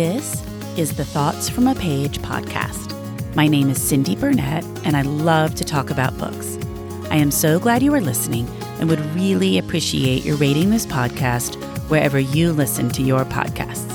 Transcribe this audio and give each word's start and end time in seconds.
This 0.00 0.42
is 0.78 0.96
the 0.96 1.04
Thoughts 1.04 1.50
from 1.50 1.66
a 1.66 1.74
Page 1.74 2.20
podcast. 2.20 2.96
My 3.36 3.46
name 3.46 3.68
is 3.68 3.82
Cindy 3.82 4.16
Burnett, 4.16 4.64
and 4.86 4.96
I 4.96 5.02
love 5.02 5.54
to 5.56 5.62
talk 5.62 5.90
about 5.90 6.16
books. 6.16 6.56
I 7.10 7.16
am 7.16 7.30
so 7.30 7.60
glad 7.60 7.82
you 7.82 7.92
are 7.92 8.00
listening 8.00 8.48
and 8.78 8.88
would 8.88 9.04
really 9.14 9.58
appreciate 9.58 10.24
your 10.24 10.38
rating 10.38 10.70
this 10.70 10.86
podcast 10.86 11.56
wherever 11.90 12.18
you 12.18 12.50
listen 12.50 12.88
to 12.92 13.02
your 13.02 13.26
podcasts. 13.26 13.94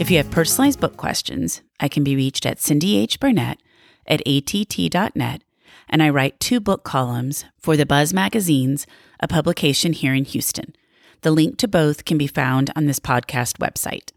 If 0.00 0.10
you 0.10 0.16
have 0.16 0.32
personalized 0.32 0.80
book 0.80 0.96
questions, 0.96 1.62
I 1.78 1.86
can 1.86 2.02
be 2.02 2.16
reached 2.16 2.44
at 2.44 2.60
Cindy 2.60 2.96
H. 2.96 3.20
Burnett 3.20 3.60
at 4.04 4.22
att.net, 4.26 5.42
and 5.88 6.02
I 6.02 6.08
write 6.08 6.40
two 6.40 6.58
book 6.58 6.82
columns 6.82 7.44
for 7.56 7.76
the 7.76 7.86
Buzz 7.86 8.12
Magazines, 8.12 8.84
a 9.20 9.28
publication 9.28 9.92
here 9.92 10.12
in 10.12 10.24
Houston. 10.24 10.74
The 11.20 11.30
link 11.30 11.56
to 11.58 11.68
both 11.68 12.04
can 12.04 12.18
be 12.18 12.26
found 12.26 12.72
on 12.74 12.86
this 12.86 12.98
podcast 12.98 13.58
website. 13.58 14.10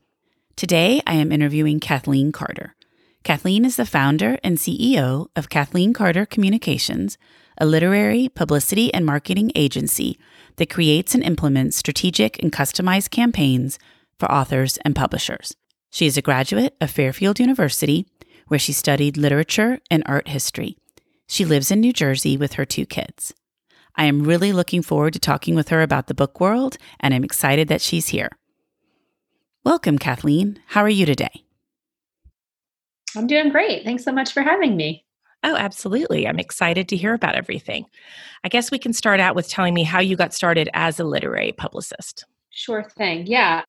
Today, 0.59 1.02
I 1.08 1.13
am 1.13 1.31
interviewing 1.31 1.80
Kathleen 1.80 2.34
Carter. 2.34 2.76
Kathleen 3.23 3.63
is 3.63 3.77
the 3.77 3.86
founder 3.86 4.38
and 4.44 4.58
CEO 4.58 5.27
of 5.34 5.48
Kathleen 5.48 5.94
Carter 5.94 6.26
Communications, 6.26 7.18
a 7.58 7.66
literary, 7.66 8.27
publicity, 8.27 8.94
and 8.94 9.05
marketing 9.05 9.54
agency 9.55 10.20
that 10.58 10.70
creates 10.70 11.16
and 11.16 11.23
implements 11.23 11.77
strategic 11.77 12.44
and 12.44 12.52
customized 12.52 13.09
campaigns 13.09 13.80
for 14.20 14.30
authors 14.30 14.76
and 14.84 14.98
publishers. 14.98 15.55
She 15.91 16.05
is 16.05 16.18
a 16.18 16.22
graduate 16.22 16.76
of 16.82 16.91
Fairfield 16.91 17.40
University, 17.40 18.05
where 18.49 18.60
she 18.60 18.73
studied 18.73 19.16
literature 19.16 19.80
and 19.90 20.04
art 20.05 20.27
history. 20.27 20.76
She 21.26 21.46
lives 21.46 21.71
in 21.71 21.80
New 21.80 21.94
Jersey 21.94 22.35
with 22.35 22.55
her 22.55 22.66
two 22.66 22.85
kids. 22.85 23.34
I 23.96 24.07
am 24.07 24.23
really 24.23 24.52
looking 24.52 24.82
forward 24.82 25.13
to 25.13 25.20
talking 25.20 25.55
with 25.55 25.70
her 25.70 25.82
about 25.82 26.07
the 26.07 26.13
book 26.13 26.41
world, 26.41 26.77
and 26.99 27.13
I'm 27.13 27.23
excited 27.23 27.70
that 27.70 27.79
she's 27.79 28.10
here. 28.10 28.32
Welcome, 29.65 29.98
Kathleen. 29.98 30.62
How 30.68 30.82
are 30.82 30.90
you 30.90 31.05
today? 31.05 31.43
I'm 33.18 33.27
doing 33.27 33.49
great. 33.49 33.84
Thanks 33.84 34.05
so 34.05 34.12
much 34.13 34.32
for 34.32 34.41
having 34.41 34.77
me. 34.77 35.05
Oh, 35.43 35.55
absolutely. 35.57 36.26
I'm 36.27 36.40
excited 36.40 36.88
to 36.90 36.96
hear 36.96 37.13
about 37.13 37.35
everything. 37.35 37.85
I 38.46 38.49
guess 38.49 38.71
we 38.71 38.79
can 38.79 38.93
start 38.93 39.20
out 39.20 39.35
with 39.35 39.49
telling 39.49 39.74
me 39.74 39.84
how 39.84 39.99
you 39.99 40.16
got 40.16 40.34
started 40.34 40.70
as 40.74 40.98
a 40.98 41.04
literary 41.04 41.51
publicist. 41.51 42.26
Sure 42.51 42.84
thing. 42.84 43.27
Yeah. 43.27 43.63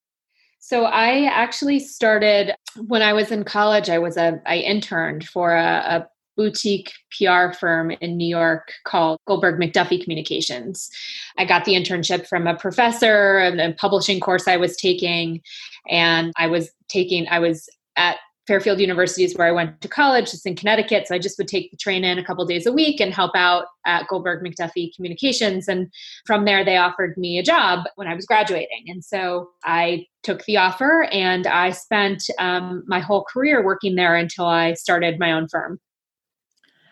So 0.60 0.84
I 0.84 1.24
actually 1.24 1.80
started 1.80 2.54
when 2.86 3.02
I 3.02 3.12
was 3.12 3.32
in 3.32 3.42
college. 3.42 3.90
I 3.90 3.98
was 3.98 4.16
a 4.16 4.40
I 4.46 4.58
interned 4.58 5.26
for 5.26 5.56
a, 5.56 5.62
a 5.62 6.08
boutique 6.40 6.90
PR 7.18 7.52
firm 7.52 7.90
in 7.90 8.16
New 8.16 8.26
York 8.26 8.72
called 8.86 9.18
Goldberg 9.26 9.60
McDuffie 9.60 10.02
Communications. 10.02 10.88
I 11.36 11.44
got 11.44 11.66
the 11.66 11.74
internship 11.74 12.26
from 12.26 12.46
a 12.46 12.56
professor 12.56 13.36
and 13.36 13.60
a 13.60 13.74
publishing 13.74 14.20
course 14.20 14.48
I 14.48 14.56
was 14.56 14.74
taking. 14.74 15.42
And 15.90 16.32
I 16.38 16.46
was 16.46 16.70
taking, 16.88 17.28
I 17.28 17.40
was 17.40 17.68
at 17.96 18.16
Fairfield 18.46 18.80
University 18.80 19.22
is 19.22 19.36
where 19.36 19.46
I 19.46 19.52
went 19.52 19.82
to 19.82 19.86
college. 19.88 20.32
It's 20.32 20.46
in 20.46 20.56
Connecticut. 20.56 21.06
So 21.06 21.14
I 21.14 21.18
just 21.18 21.36
would 21.36 21.46
take 21.46 21.70
the 21.70 21.76
train 21.76 22.04
in 22.04 22.18
a 22.18 22.24
couple 22.24 22.46
days 22.46 22.64
a 22.64 22.72
week 22.72 23.00
and 23.00 23.12
help 23.12 23.32
out 23.34 23.66
at 23.84 24.08
Goldberg 24.08 24.42
McDuffie 24.42 24.96
Communications. 24.96 25.68
And 25.68 25.92
from 26.24 26.46
there, 26.46 26.64
they 26.64 26.78
offered 26.78 27.18
me 27.18 27.38
a 27.38 27.42
job 27.42 27.84
when 27.96 28.08
I 28.08 28.14
was 28.14 28.24
graduating. 28.24 28.84
And 28.86 29.04
so 29.04 29.50
I 29.62 30.06
took 30.22 30.42
the 30.46 30.56
offer 30.56 31.06
and 31.12 31.46
I 31.46 31.72
spent 31.72 32.22
um, 32.38 32.82
my 32.86 33.00
whole 33.00 33.24
career 33.30 33.62
working 33.62 33.96
there 33.96 34.16
until 34.16 34.46
I 34.46 34.72
started 34.72 35.18
my 35.18 35.32
own 35.32 35.46
firm. 35.46 35.78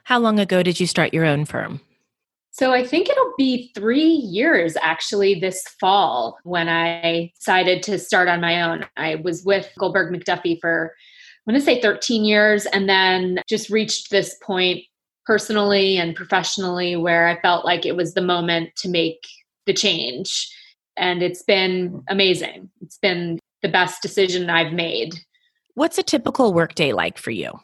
How 0.09 0.19
long 0.19 0.41
ago 0.41 0.63
did 0.63 0.81
you 0.81 0.87
start 0.87 1.13
your 1.13 1.27
own 1.27 1.45
firm? 1.45 1.83
So 2.51 2.73
I 2.73 2.83
think 2.83 3.11
it'll 3.11 3.35
be 3.37 3.71
three 3.75 4.09
years 4.09 4.75
actually 4.81 5.39
this 5.39 5.63
fall 5.79 6.39
when 6.45 6.67
I 6.67 7.31
decided 7.39 7.83
to 7.83 7.99
start 7.99 8.27
on 8.27 8.41
my 8.41 8.63
own. 8.63 8.87
I 8.97 9.17
was 9.17 9.45
with 9.45 9.69
Goldberg 9.79 10.11
McDuffie 10.11 10.59
for, 10.63 10.95
I'm 11.47 11.53
going 11.53 11.61
to 11.61 11.65
say 11.65 11.83
13 11.83 12.25
years, 12.25 12.65
and 12.65 12.89
then 12.89 13.43
just 13.47 13.69
reached 13.69 14.11
this 14.11 14.35
point 14.43 14.83
personally 15.27 15.99
and 15.99 16.17
professionally 16.17 16.97
where 16.97 17.29
I 17.29 17.39
felt 17.43 17.67
like 17.67 17.85
it 17.85 17.95
was 17.95 18.15
the 18.15 18.23
moment 18.23 18.71
to 18.77 18.89
make 18.89 19.27
the 19.67 19.75
change. 19.75 20.51
And 20.97 21.23
it's 21.23 21.43
been 21.43 22.03
amazing. 22.09 22.71
It's 22.81 22.97
been 22.97 23.39
the 23.61 23.69
best 23.69 24.01
decision 24.01 24.49
I've 24.49 24.73
made. 24.73 25.17
What's 25.75 25.99
a 25.99 26.03
typical 26.03 26.55
workday 26.55 26.95
like 26.95 27.19
for 27.19 27.31
you? 27.31 27.61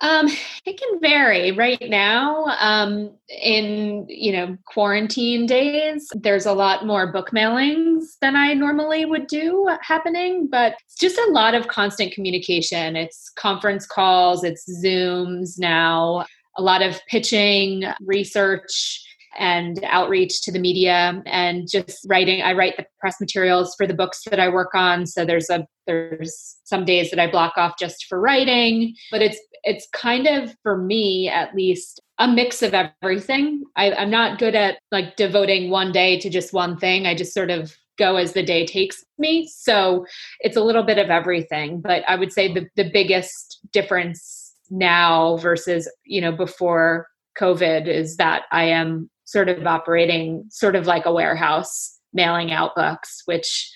Um, 0.00 0.28
it 0.64 0.80
can 0.80 1.00
vary. 1.00 1.52
Right 1.52 1.88
now, 1.88 2.46
um, 2.58 3.12
in 3.28 4.06
you 4.08 4.32
know 4.32 4.56
quarantine 4.66 5.46
days, 5.46 6.08
there's 6.14 6.46
a 6.46 6.52
lot 6.52 6.86
more 6.86 7.12
book 7.12 7.30
mailings 7.30 8.18
than 8.20 8.36
I 8.36 8.54
normally 8.54 9.04
would 9.04 9.26
do 9.26 9.68
happening, 9.82 10.48
but 10.50 10.74
it's 10.84 10.96
just 10.98 11.18
a 11.18 11.30
lot 11.30 11.54
of 11.54 11.68
constant 11.68 12.12
communication. 12.12 12.96
It's 12.96 13.30
conference 13.30 13.86
calls, 13.86 14.44
it's 14.44 14.68
Zooms 14.82 15.58
now, 15.58 16.24
a 16.56 16.62
lot 16.62 16.82
of 16.82 17.00
pitching, 17.06 17.84
research, 18.00 19.03
and 19.38 19.82
outreach 19.84 20.42
to 20.42 20.52
the 20.52 20.58
media 20.58 21.22
and 21.26 21.68
just 21.70 22.06
writing. 22.08 22.42
I 22.42 22.52
write 22.52 22.76
the 22.76 22.86
press 23.00 23.20
materials 23.20 23.74
for 23.76 23.86
the 23.86 23.94
books 23.94 24.22
that 24.30 24.40
i 24.40 24.48
work 24.48 24.74
on. 24.74 25.06
So 25.06 25.24
there's 25.24 25.50
a 25.50 25.66
there's 25.86 26.56
some 26.64 26.84
days 26.84 27.10
that 27.10 27.18
i 27.18 27.30
block 27.30 27.58
off 27.58 27.78
just 27.78 28.06
for 28.06 28.18
writing 28.18 28.94
but 29.10 29.20
it's 29.20 29.38
it's 29.64 29.86
kind 29.92 30.26
of 30.26 30.54
for 30.62 30.78
me 30.78 31.28
at 31.28 31.54
least 31.54 32.00
a 32.18 32.26
mix 32.28 32.62
of 32.62 32.74
everything. 32.74 33.64
I, 33.76 33.92
i'm 33.92 34.10
not 34.10 34.38
good 34.38 34.54
at 34.54 34.78
like 34.92 35.16
devoting 35.16 35.70
one 35.70 35.92
day 35.92 36.18
to 36.20 36.30
just 36.30 36.52
one 36.52 36.78
thing. 36.78 37.06
I 37.06 37.14
just 37.14 37.34
sort 37.34 37.50
of 37.50 37.74
go 37.98 38.16
as 38.16 38.32
the 38.32 38.42
day 38.42 38.66
takes 38.66 39.04
me. 39.18 39.46
So 39.46 40.04
it's 40.40 40.56
a 40.56 40.64
little 40.64 40.82
bit 40.82 40.98
of 40.98 41.10
everything 41.10 41.80
but 41.80 42.02
i 42.08 42.16
would 42.16 42.32
say 42.32 42.52
the, 42.52 42.66
the 42.76 42.90
biggest 42.90 43.60
difference 43.72 44.52
now 44.70 45.36
versus 45.38 45.90
you 46.04 46.20
know 46.20 46.32
before 46.32 47.06
covid 47.38 47.86
is 47.86 48.16
that 48.16 48.42
i 48.50 48.64
am 48.64 49.10
sort 49.24 49.48
of 49.48 49.66
operating 49.66 50.44
sort 50.50 50.76
of 50.76 50.86
like 50.86 51.06
a 51.06 51.12
warehouse 51.12 51.98
mailing 52.12 52.52
out 52.52 52.74
books 52.74 53.22
which 53.26 53.72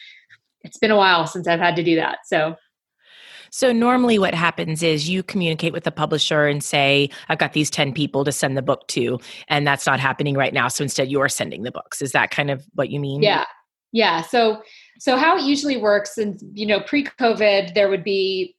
it's 0.62 0.78
been 0.78 0.90
a 0.90 0.96
while 0.96 1.26
since 1.26 1.46
i've 1.46 1.60
had 1.60 1.76
to 1.76 1.82
do 1.82 1.96
that 1.96 2.18
so 2.24 2.54
so 3.50 3.72
normally 3.72 4.18
what 4.18 4.34
happens 4.34 4.82
is 4.82 5.08
you 5.08 5.22
communicate 5.22 5.72
with 5.72 5.84
the 5.84 5.90
publisher 5.90 6.46
and 6.46 6.62
say, 6.62 7.10
I've 7.28 7.38
got 7.38 7.52
these 7.52 7.70
10 7.70 7.92
people 7.92 8.24
to 8.24 8.32
send 8.32 8.56
the 8.56 8.62
book 8.62 8.86
to, 8.88 9.18
and 9.48 9.66
that's 9.66 9.86
not 9.86 10.00
happening 10.00 10.34
right 10.36 10.52
now. 10.52 10.68
So 10.68 10.82
instead 10.82 11.10
you're 11.10 11.28
sending 11.28 11.62
the 11.62 11.72
books. 11.72 12.02
Is 12.02 12.12
that 12.12 12.30
kind 12.30 12.50
of 12.50 12.66
what 12.74 12.90
you 12.90 13.00
mean? 13.00 13.22
Yeah. 13.22 13.44
Yeah. 13.92 14.22
So 14.22 14.62
so 14.98 15.16
how 15.16 15.38
it 15.38 15.44
usually 15.44 15.76
works 15.76 16.18
and 16.18 16.38
you 16.52 16.66
know, 16.66 16.80
pre-COVID 16.80 17.74
there 17.74 17.88
would 17.88 18.04
be 18.04 18.54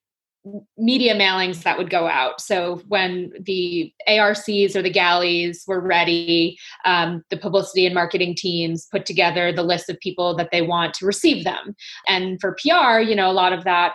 media 0.77 1.15
mailings 1.15 1.63
that 1.63 1.77
would 1.77 1.89
go 1.89 2.07
out. 2.07 2.41
So 2.41 2.81
when 2.87 3.31
the 3.41 3.93
ARCs 4.07 4.75
or 4.75 4.81
the 4.81 4.89
galleys 4.89 5.63
were 5.67 5.81
ready, 5.81 6.57
um, 6.85 7.23
the 7.29 7.37
publicity 7.37 7.85
and 7.85 7.95
marketing 7.95 8.35
teams 8.35 8.87
put 8.91 9.05
together 9.05 9.51
the 9.51 9.63
list 9.63 9.89
of 9.89 9.99
people 9.99 10.35
that 10.37 10.49
they 10.51 10.61
want 10.61 10.93
to 10.95 11.05
receive 11.05 11.43
them. 11.43 11.75
And 12.07 12.39
for 12.39 12.55
PR, 12.61 12.99
you 12.99 13.15
know, 13.15 13.29
a 13.29 13.33
lot 13.33 13.53
of 13.53 13.63
that 13.63 13.93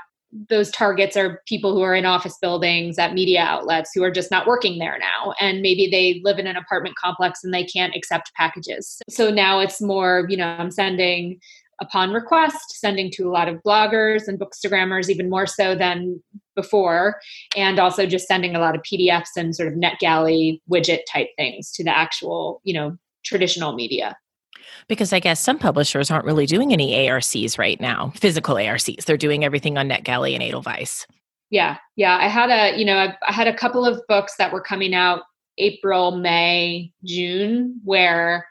those 0.49 0.71
targets 0.73 1.17
are 1.17 1.41
people 1.47 1.73
who 1.73 1.83
are 1.83 1.95
in 1.95 2.05
office 2.05 2.37
buildings 2.43 2.99
at 2.99 3.15
media 3.15 3.41
outlets 3.41 3.91
who 3.95 4.03
are 4.03 4.11
just 4.11 4.31
not 4.31 4.47
working 4.47 4.79
there 4.79 4.99
now 4.99 5.33
and 5.41 5.63
maybe 5.63 5.89
they 5.91 6.21
live 6.25 6.39
in 6.39 6.47
an 6.47 6.57
apartment 6.57 6.97
complex 6.97 7.45
and 7.45 7.55
they 7.55 7.65
can't 7.65 7.95
accept 7.95 8.33
packages 8.37 9.01
so 9.09 9.31
now 9.31 9.61
it's 9.61 9.81
more 9.81 10.27
you 10.29 10.37
know 10.37 10.49
i'm 10.59 10.73
sending 10.73 11.39
upon 11.81 12.13
request, 12.13 12.79
sending 12.81 13.11
to 13.13 13.25
a 13.25 13.31
lot 13.31 13.49
of 13.49 13.63
bloggers 13.63 14.29
and 14.29 14.39
bookstagrammers, 14.39 15.09
even 15.09 15.31
more 15.31 15.47
so 15.47 15.75
than 15.75 16.23
before, 16.55 17.21
and 17.57 17.79
also 17.79 18.07
just 18.07 18.27
sending 18.27 18.55
a 18.55 18.61
lot 18.61 18.75
of 18.75 18.83
PDFs 18.83 19.37
and 19.37 19.55
sort 19.55 19.69
of 19.69 19.75
NetGalley 19.75 20.61
widget 20.71 21.01
type 21.11 21.29
things 21.37 21.73
to 21.73 21.85
the 21.85 21.97
actual, 21.97 22.61
you 22.65 22.75
know, 22.75 22.97
traditional 23.25 23.73
media. 23.73 24.17
Because 24.89 25.13
I 25.13 25.21
guess 25.21 25.41
some 25.41 25.59
publishers 25.59 26.11
aren't 26.11 26.25
really 26.25 26.47
doing 26.47 26.73
any 26.73 27.09
ARCs 27.09 27.59
right 27.59 27.81
now, 27.81 28.13
physical 28.17 28.57
ARCs. 28.57 29.05
They're 29.07 29.17
doing 29.17 29.45
everything 29.45 29.79
on 29.79 29.89
NetGalley 29.89 30.35
and 30.35 30.43
Edelweiss. 30.43 31.07
Yeah, 31.51 31.77
yeah. 31.97 32.17
I 32.21 32.29
had 32.29 32.51
a, 32.51 32.79
you 32.79 32.85
know, 32.85 32.97
I, 32.97 33.17
I 33.27 33.33
had 33.33 33.47
a 33.47 33.57
couple 33.57 33.85
of 33.85 34.01
books 34.09 34.35
that 34.39 34.53
were 34.53 34.63
coming 34.63 34.95
out 34.95 35.23
April, 35.59 36.17
May, 36.17 36.93
June, 37.05 37.81
where 37.85 38.47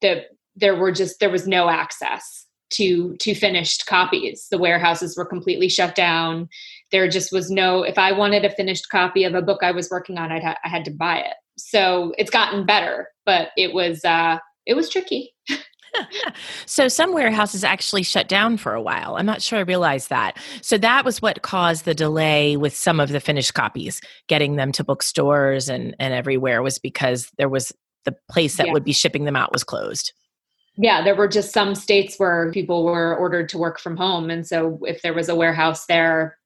the 0.00 0.24
there 0.56 0.76
were 0.76 0.92
just 0.92 1.20
there 1.20 1.30
was 1.30 1.46
no 1.46 1.68
access 1.68 2.46
to 2.70 3.16
to 3.16 3.34
finished 3.34 3.86
copies 3.86 4.46
the 4.50 4.58
warehouses 4.58 5.16
were 5.16 5.24
completely 5.24 5.68
shut 5.68 5.94
down 5.94 6.48
there 6.92 7.08
just 7.08 7.32
was 7.32 7.50
no 7.50 7.82
if 7.82 7.98
i 7.98 8.12
wanted 8.12 8.44
a 8.44 8.50
finished 8.50 8.88
copy 8.88 9.24
of 9.24 9.34
a 9.34 9.42
book 9.42 9.62
i 9.62 9.70
was 9.70 9.90
working 9.90 10.18
on 10.18 10.32
I'd 10.32 10.42
ha- 10.42 10.58
i 10.64 10.68
had 10.68 10.84
to 10.86 10.90
buy 10.90 11.18
it 11.18 11.34
so 11.56 12.12
it's 12.18 12.30
gotten 12.30 12.66
better 12.66 13.08
but 13.26 13.48
it 13.56 13.72
was 13.72 14.04
uh 14.04 14.38
it 14.66 14.74
was 14.74 14.88
tricky 14.88 15.34
so 16.66 16.88
some 16.88 17.12
warehouses 17.12 17.64
actually 17.64 18.02
shut 18.02 18.28
down 18.28 18.58
for 18.58 18.74
a 18.74 18.82
while. 18.82 19.16
I'm 19.16 19.26
not 19.26 19.40
sure 19.40 19.58
I 19.58 19.62
realized 19.62 20.10
that. 20.10 20.36
So 20.60 20.76
that 20.78 21.04
was 21.04 21.22
what 21.22 21.40
caused 21.40 21.86
the 21.86 21.94
delay 21.94 22.56
with 22.56 22.76
some 22.76 23.00
of 23.00 23.08
the 23.08 23.20
finished 23.20 23.54
copies, 23.54 24.00
getting 24.28 24.56
them 24.56 24.70
to 24.72 24.84
bookstores 24.84 25.68
and, 25.68 25.96
and 25.98 26.12
everywhere 26.12 26.62
was 26.62 26.78
because 26.78 27.30
there 27.38 27.48
was 27.48 27.72
the 28.04 28.14
place 28.30 28.56
that 28.56 28.66
yeah. 28.66 28.72
would 28.72 28.84
be 28.84 28.92
shipping 28.92 29.24
them 29.24 29.36
out 29.36 29.52
was 29.52 29.64
closed 29.64 30.12
yeah, 30.78 31.02
there 31.02 31.16
were 31.16 31.28
just 31.28 31.52
some 31.52 31.74
states 31.74 32.18
where 32.18 32.50
people 32.52 32.84
were 32.84 33.16
ordered 33.16 33.48
to 33.50 33.58
work 33.58 33.80
from 33.80 33.96
home. 33.96 34.30
And 34.30 34.46
so 34.46 34.78
if 34.82 35.02
there 35.02 35.12
was 35.12 35.28
a 35.28 35.34
warehouse 35.34 35.86
there, 35.86 36.38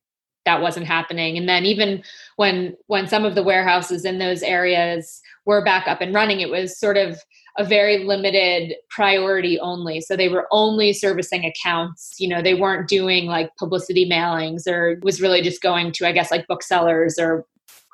that 0.44 0.60
wasn't 0.60 0.86
happening 0.86 1.36
and 1.36 1.48
then 1.48 1.64
even 1.64 2.02
when 2.36 2.76
when 2.86 3.06
some 3.06 3.24
of 3.24 3.34
the 3.34 3.42
warehouses 3.42 4.04
in 4.04 4.18
those 4.18 4.42
areas 4.42 5.20
were 5.46 5.64
back 5.64 5.86
up 5.86 6.00
and 6.00 6.14
running 6.14 6.40
it 6.40 6.50
was 6.50 6.78
sort 6.78 6.96
of 6.96 7.20
a 7.58 7.64
very 7.64 8.04
limited 8.04 8.74
priority 8.90 9.58
only 9.60 10.00
so 10.00 10.16
they 10.16 10.28
were 10.28 10.48
only 10.50 10.92
servicing 10.92 11.44
accounts 11.44 12.16
you 12.18 12.28
know 12.28 12.42
they 12.42 12.54
weren't 12.54 12.88
doing 12.88 13.26
like 13.26 13.54
publicity 13.56 14.08
mailings 14.08 14.66
or 14.66 14.98
was 15.02 15.20
really 15.20 15.42
just 15.42 15.62
going 15.62 15.92
to 15.92 16.06
i 16.06 16.12
guess 16.12 16.30
like 16.30 16.46
booksellers 16.48 17.18
or 17.18 17.44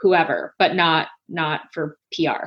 whoever 0.00 0.54
but 0.58 0.74
not 0.74 1.08
not 1.28 1.62
for 1.72 1.98
pr 2.14 2.46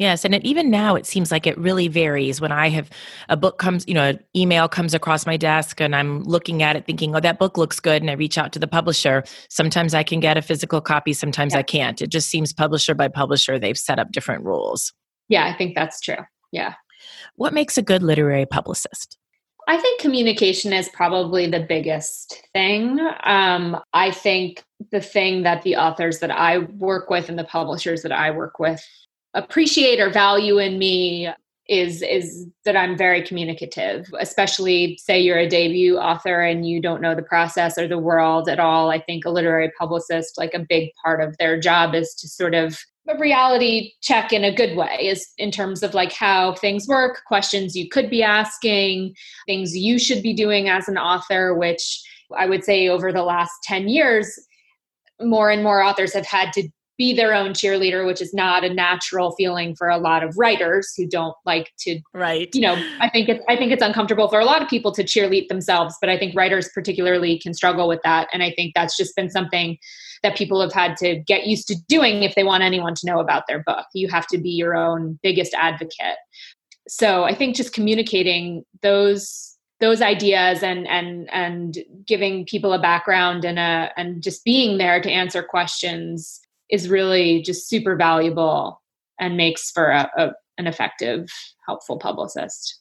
Yes, 0.00 0.24
and 0.24 0.34
it, 0.34 0.42
even 0.46 0.70
now 0.70 0.94
it 0.94 1.04
seems 1.04 1.30
like 1.30 1.46
it 1.46 1.58
really 1.58 1.86
varies. 1.86 2.40
When 2.40 2.50
I 2.50 2.70
have 2.70 2.88
a 3.28 3.36
book 3.36 3.58
comes, 3.58 3.86
you 3.86 3.92
know, 3.92 4.04
an 4.04 4.20
email 4.34 4.66
comes 4.66 4.94
across 4.94 5.26
my 5.26 5.36
desk 5.36 5.78
and 5.78 5.94
I'm 5.94 6.22
looking 6.22 6.62
at 6.62 6.74
it 6.74 6.86
thinking, 6.86 7.14
"Oh, 7.14 7.20
that 7.20 7.38
book 7.38 7.58
looks 7.58 7.80
good," 7.80 8.00
and 8.00 8.10
I 8.10 8.14
reach 8.14 8.38
out 8.38 8.50
to 8.54 8.58
the 8.58 8.66
publisher. 8.66 9.24
Sometimes 9.50 9.92
I 9.92 10.02
can 10.02 10.18
get 10.18 10.38
a 10.38 10.42
physical 10.42 10.80
copy, 10.80 11.12
sometimes 11.12 11.52
yeah. 11.52 11.58
I 11.58 11.62
can't. 11.62 12.00
It 12.00 12.08
just 12.08 12.30
seems 12.30 12.50
publisher 12.50 12.94
by 12.94 13.08
publisher 13.08 13.58
they've 13.58 13.76
set 13.76 13.98
up 13.98 14.10
different 14.10 14.42
rules. 14.42 14.90
Yeah, 15.28 15.44
I 15.44 15.52
think 15.52 15.74
that's 15.74 16.00
true. 16.00 16.24
Yeah. 16.50 16.76
What 17.36 17.52
makes 17.52 17.76
a 17.76 17.82
good 17.82 18.02
literary 18.02 18.46
publicist? 18.46 19.18
I 19.68 19.76
think 19.76 20.00
communication 20.00 20.72
is 20.72 20.88
probably 20.88 21.46
the 21.46 21.60
biggest 21.60 22.42
thing. 22.54 22.98
Um, 23.24 23.78
I 23.92 24.12
think 24.12 24.64
the 24.90 25.02
thing 25.02 25.42
that 25.42 25.60
the 25.60 25.76
authors 25.76 26.20
that 26.20 26.30
I 26.30 26.58
work 26.58 27.10
with 27.10 27.28
and 27.28 27.38
the 27.38 27.44
publishers 27.44 28.00
that 28.00 28.12
I 28.12 28.30
work 28.30 28.58
with 28.58 28.82
appreciate 29.34 30.00
or 30.00 30.10
value 30.10 30.58
in 30.58 30.78
me 30.78 31.28
is 31.68 32.02
is 32.02 32.46
that 32.64 32.76
I'm 32.76 32.98
very 32.98 33.22
communicative, 33.22 34.10
especially 34.18 34.98
say 35.00 35.20
you're 35.20 35.38
a 35.38 35.48
debut 35.48 35.98
author 35.98 36.42
and 36.42 36.66
you 36.66 36.82
don't 36.82 37.00
know 37.00 37.14
the 37.14 37.22
process 37.22 37.78
or 37.78 37.86
the 37.86 37.98
world 37.98 38.48
at 38.48 38.58
all. 38.58 38.90
I 38.90 38.98
think 38.98 39.24
a 39.24 39.30
literary 39.30 39.70
publicist, 39.78 40.36
like 40.36 40.52
a 40.52 40.66
big 40.68 40.90
part 41.04 41.22
of 41.22 41.36
their 41.38 41.60
job 41.60 41.94
is 41.94 42.12
to 42.16 42.28
sort 42.28 42.54
of 42.54 42.76
a 43.08 43.16
reality 43.18 43.92
check 44.02 44.32
in 44.32 44.44
a 44.44 44.54
good 44.54 44.76
way 44.76 44.98
is 45.00 45.28
in 45.38 45.50
terms 45.50 45.82
of 45.82 45.94
like 45.94 46.12
how 46.12 46.54
things 46.54 46.86
work, 46.88 47.22
questions 47.26 47.76
you 47.76 47.88
could 47.88 48.10
be 48.10 48.22
asking, 48.22 49.14
things 49.46 49.76
you 49.76 49.98
should 49.98 50.22
be 50.22 50.34
doing 50.34 50.68
as 50.68 50.88
an 50.88 50.98
author, 50.98 51.54
which 51.54 52.02
I 52.36 52.46
would 52.46 52.64
say 52.64 52.88
over 52.88 53.12
the 53.12 53.22
last 53.22 53.52
10 53.64 53.88
years, 53.88 54.28
more 55.20 55.50
and 55.50 55.62
more 55.62 55.82
authors 55.82 56.14
have 56.14 56.26
had 56.26 56.52
to 56.54 56.68
be 57.00 57.14
their 57.14 57.32
own 57.34 57.50
cheerleader 57.50 58.06
which 58.06 58.20
is 58.20 58.34
not 58.34 58.62
a 58.62 58.72
natural 58.72 59.32
feeling 59.32 59.74
for 59.74 59.88
a 59.88 59.96
lot 59.96 60.22
of 60.22 60.36
writers 60.36 60.92
who 60.94 61.06
don't 61.06 61.34
like 61.46 61.72
to 61.78 61.98
right. 62.12 62.54
you 62.54 62.60
know 62.60 62.76
i 63.00 63.08
think 63.08 63.28
it's 63.28 63.42
i 63.48 63.56
think 63.56 63.72
it's 63.72 63.82
uncomfortable 63.82 64.28
for 64.28 64.38
a 64.38 64.44
lot 64.44 64.60
of 64.60 64.68
people 64.68 64.92
to 64.92 65.02
cheerlead 65.02 65.48
themselves 65.48 65.96
but 66.00 66.10
i 66.10 66.18
think 66.18 66.36
writers 66.36 66.68
particularly 66.74 67.38
can 67.38 67.54
struggle 67.54 67.88
with 67.88 68.00
that. 68.04 68.28
And 68.32 68.42
i 68.42 68.52
think 68.52 68.72
that's 68.74 68.96
just 68.96 69.14
been 69.16 69.30
something 69.30 69.78
that 70.22 70.36
people 70.36 70.60
have 70.60 70.72
had 70.72 70.96
to 70.98 71.16
get 71.26 71.46
used 71.46 71.66
to 71.68 71.76
doing 71.88 72.22
if 72.22 72.34
they 72.34 72.44
want 72.44 72.62
anyone 72.62 72.94
to 72.94 73.06
know 73.06 73.20
about 73.20 73.44
their 73.48 73.62
book. 73.62 73.86
You 73.94 74.08
have 74.08 74.26
to 74.26 74.36
be 74.36 74.50
your 74.50 74.76
own 74.76 75.18
biggest 75.22 75.54
advocate. 75.54 76.18
So 76.88 77.24
i 77.24 77.34
think 77.34 77.56
just 77.56 77.72
communicating 77.72 78.64
those 78.82 79.56
those 79.80 80.02
ideas 80.02 80.62
and 80.62 80.86
and 80.88 81.28
and 81.32 81.78
giving 82.06 82.44
people 82.44 82.72
a 82.72 82.78
background 82.78 83.44
and 83.44 83.58
a 83.58 83.90
and 83.96 84.22
just 84.22 84.44
being 84.44 84.78
there 84.78 85.00
to 85.00 85.10
answer 85.10 85.42
questions 85.42 86.40
is 86.70 86.88
really 86.88 87.42
just 87.42 87.68
super 87.68 87.96
valuable 87.96 88.80
and 89.18 89.36
makes 89.36 89.70
for 89.70 89.86
a, 89.86 90.10
a, 90.16 90.32
an 90.58 90.66
effective, 90.66 91.28
helpful 91.66 91.98
publicist. 91.98 92.78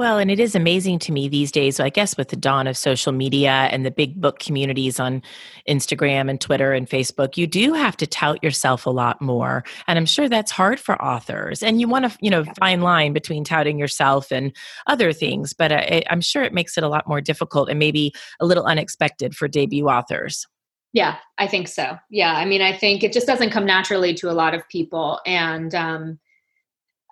Well, 0.00 0.18
and 0.18 0.30
it 0.30 0.40
is 0.40 0.54
amazing 0.54 0.98
to 1.00 1.12
me 1.12 1.28
these 1.28 1.52
days, 1.52 1.78
I 1.78 1.90
guess, 1.90 2.16
with 2.16 2.28
the 2.28 2.36
dawn 2.36 2.66
of 2.66 2.74
social 2.78 3.12
media 3.12 3.68
and 3.70 3.84
the 3.84 3.90
big 3.90 4.18
book 4.18 4.38
communities 4.38 4.98
on 4.98 5.20
Instagram 5.68 6.30
and 6.30 6.40
Twitter 6.40 6.72
and 6.72 6.88
Facebook, 6.88 7.36
you 7.36 7.46
do 7.46 7.74
have 7.74 7.98
to 7.98 8.06
tout 8.06 8.42
yourself 8.42 8.86
a 8.86 8.90
lot 8.90 9.20
more. 9.20 9.62
And 9.86 9.98
I'm 9.98 10.06
sure 10.06 10.26
that's 10.26 10.50
hard 10.50 10.80
for 10.80 11.00
authors. 11.02 11.62
And 11.62 11.82
you 11.82 11.86
want 11.86 12.10
to, 12.10 12.16
you 12.22 12.30
know, 12.30 12.44
fine 12.58 12.80
line 12.80 13.12
between 13.12 13.44
touting 13.44 13.78
yourself 13.78 14.32
and 14.32 14.56
other 14.86 15.12
things. 15.12 15.52
But 15.52 15.70
uh, 15.70 15.82
I, 15.86 16.02
I'm 16.08 16.22
sure 16.22 16.44
it 16.44 16.54
makes 16.54 16.78
it 16.78 16.84
a 16.84 16.88
lot 16.88 17.06
more 17.06 17.20
difficult 17.20 17.68
and 17.68 17.78
maybe 17.78 18.14
a 18.40 18.46
little 18.46 18.64
unexpected 18.64 19.34
for 19.34 19.48
debut 19.48 19.86
authors. 19.86 20.46
Yeah, 20.92 21.18
I 21.38 21.46
think 21.46 21.68
so. 21.68 21.98
Yeah, 22.10 22.34
I 22.34 22.44
mean, 22.44 22.62
I 22.62 22.76
think 22.76 23.04
it 23.04 23.12
just 23.12 23.26
doesn't 23.26 23.50
come 23.50 23.64
naturally 23.64 24.12
to 24.14 24.30
a 24.30 24.34
lot 24.34 24.54
of 24.54 24.68
people, 24.68 25.20
and 25.24 25.72
um, 25.74 26.18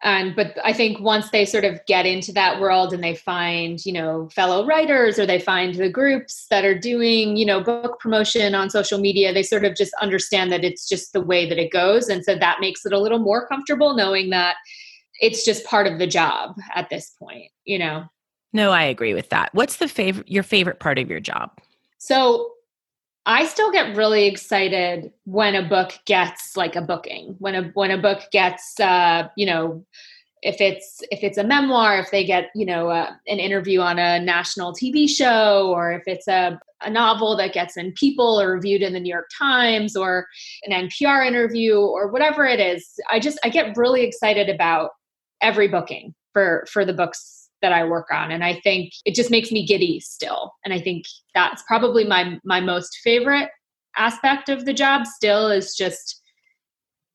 and 0.02 0.34
but 0.34 0.56
I 0.64 0.72
think 0.72 1.00
once 1.00 1.30
they 1.30 1.44
sort 1.44 1.64
of 1.64 1.80
get 1.86 2.04
into 2.04 2.32
that 2.32 2.60
world 2.60 2.92
and 2.92 3.04
they 3.04 3.14
find 3.14 3.84
you 3.86 3.92
know 3.92 4.28
fellow 4.30 4.66
writers 4.66 5.18
or 5.18 5.26
they 5.26 5.38
find 5.38 5.74
the 5.74 5.88
groups 5.88 6.46
that 6.50 6.64
are 6.64 6.76
doing 6.78 7.36
you 7.36 7.46
know 7.46 7.60
book 7.60 8.00
promotion 8.00 8.54
on 8.54 8.68
social 8.68 8.98
media, 8.98 9.32
they 9.32 9.44
sort 9.44 9.64
of 9.64 9.76
just 9.76 9.92
understand 10.02 10.50
that 10.50 10.64
it's 10.64 10.88
just 10.88 11.12
the 11.12 11.20
way 11.20 11.48
that 11.48 11.58
it 11.58 11.70
goes, 11.70 12.08
and 12.08 12.24
so 12.24 12.34
that 12.34 12.60
makes 12.60 12.84
it 12.84 12.92
a 12.92 12.98
little 12.98 13.20
more 13.20 13.46
comfortable 13.46 13.94
knowing 13.94 14.30
that 14.30 14.56
it's 15.20 15.44
just 15.44 15.64
part 15.64 15.86
of 15.86 16.00
the 16.00 16.06
job 16.06 16.56
at 16.74 16.90
this 16.90 17.14
point. 17.16 17.50
You 17.64 17.78
know. 17.78 18.04
No, 18.52 18.72
I 18.72 18.84
agree 18.84 19.14
with 19.14 19.28
that. 19.28 19.50
What's 19.52 19.76
the 19.76 19.86
favorite 19.86 20.28
your 20.28 20.42
favorite 20.42 20.80
part 20.80 20.98
of 20.98 21.08
your 21.08 21.20
job? 21.20 21.50
So 21.98 22.54
I 23.28 23.44
still 23.44 23.70
get 23.70 23.94
really 23.94 24.24
excited 24.26 25.12
when 25.24 25.54
a 25.54 25.68
book 25.68 25.92
gets 26.06 26.56
like 26.56 26.76
a 26.76 26.80
booking. 26.80 27.36
When 27.38 27.54
a 27.54 27.62
when 27.74 27.90
a 27.90 27.98
book 27.98 28.22
gets 28.32 28.80
uh, 28.80 29.28
you 29.36 29.44
know, 29.44 29.84
if 30.40 30.62
it's 30.62 31.02
if 31.10 31.22
it's 31.22 31.36
a 31.36 31.44
memoir, 31.44 31.98
if 31.98 32.10
they 32.10 32.24
get 32.24 32.46
you 32.54 32.64
know 32.64 32.88
uh, 32.88 33.12
an 33.26 33.38
interview 33.38 33.80
on 33.80 33.98
a 33.98 34.18
national 34.18 34.72
TV 34.72 35.06
show, 35.06 35.70
or 35.74 35.92
if 35.92 36.04
it's 36.06 36.26
a 36.26 36.58
a 36.80 36.88
novel 36.88 37.36
that 37.36 37.52
gets 37.52 37.76
in 37.76 37.92
People 37.92 38.40
or 38.40 38.54
reviewed 38.54 38.80
in 38.80 38.94
the 38.94 39.00
New 39.00 39.12
York 39.12 39.28
Times, 39.38 39.94
or 39.94 40.26
an 40.64 40.88
NPR 40.88 41.26
interview, 41.26 41.76
or 41.76 42.08
whatever 42.10 42.46
it 42.46 42.60
is, 42.60 42.88
I 43.10 43.20
just 43.20 43.38
I 43.44 43.50
get 43.50 43.76
really 43.76 44.04
excited 44.04 44.48
about 44.48 44.92
every 45.42 45.68
booking 45.68 46.14
for 46.32 46.66
for 46.72 46.86
the 46.86 46.94
books 46.94 47.37
that 47.62 47.72
I 47.72 47.84
work 47.84 48.08
on. 48.12 48.30
And 48.30 48.44
I 48.44 48.60
think 48.60 48.92
it 49.04 49.14
just 49.14 49.30
makes 49.30 49.50
me 49.50 49.66
giddy 49.66 50.00
still. 50.00 50.52
And 50.64 50.72
I 50.72 50.80
think 50.80 51.04
that's 51.34 51.62
probably 51.66 52.04
my 52.04 52.38
my 52.44 52.60
most 52.60 52.98
favorite 53.02 53.50
aspect 53.96 54.48
of 54.48 54.64
the 54.64 54.72
job 54.72 55.06
still 55.06 55.50
is 55.50 55.74
just 55.74 56.20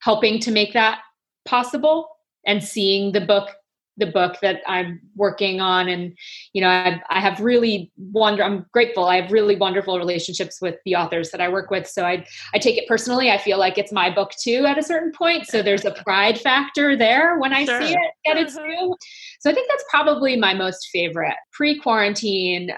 helping 0.02 0.40
to 0.40 0.52
make 0.52 0.74
that 0.74 1.00
possible 1.46 2.08
and 2.46 2.64
seeing 2.64 3.14
the 3.14 3.22
book 3.22 3.52
the 3.98 4.08
book 4.08 4.38
that 4.42 4.62
I'm 4.66 5.00
working 5.16 5.62
on. 5.62 5.88
And, 5.88 6.18
you 6.54 6.62
know, 6.62 6.70
I, 6.70 7.02
I 7.10 7.20
have 7.20 7.40
really 7.40 7.92
wonder, 7.98 8.44
I'm 8.44 8.66
grateful. 8.72 9.06
I 9.06 9.22
have 9.22 9.32
really 9.32 9.56
wonderful 9.56 9.98
relationships 9.98 10.60
with 10.62 10.76
the 10.86 10.96
authors 10.96 11.30
that 11.32 11.42
I 11.42 11.50
work 11.50 11.70
with. 11.70 11.88
So 11.88 12.06
I, 12.06 12.26
I 12.54 12.58
take 12.58 12.78
it 12.78 12.88
personally. 12.88 13.30
I 13.30 13.38
feel 13.38 13.60
like 13.60 13.78
it's 13.78 13.92
my 13.92 14.10
book 14.10 14.32
too 14.42 14.66
at 14.66 14.78
a 14.78 14.84
certain 14.84 15.12
point. 15.12 15.48
So 15.48 15.62
there's 15.62 15.86
a 15.86 15.92
pride 15.92 16.40
factor 16.40 16.98
there 16.98 17.38
when 17.38 17.54
I 17.54 17.66
sure. 17.66 17.82
see 17.82 17.94
it 17.94 18.12
get 18.26 18.38
it 18.38 18.48
uh-huh. 18.48 18.60
through. 18.60 18.96
So 19.40 19.50
I 19.50 19.54
think 19.54 19.70
that's 19.70 19.86
probably 19.90 20.38
my 20.38 20.54
most 20.54 20.90
favorite. 20.92 21.36
Pre 21.52 21.78
quarantine, 21.80 22.72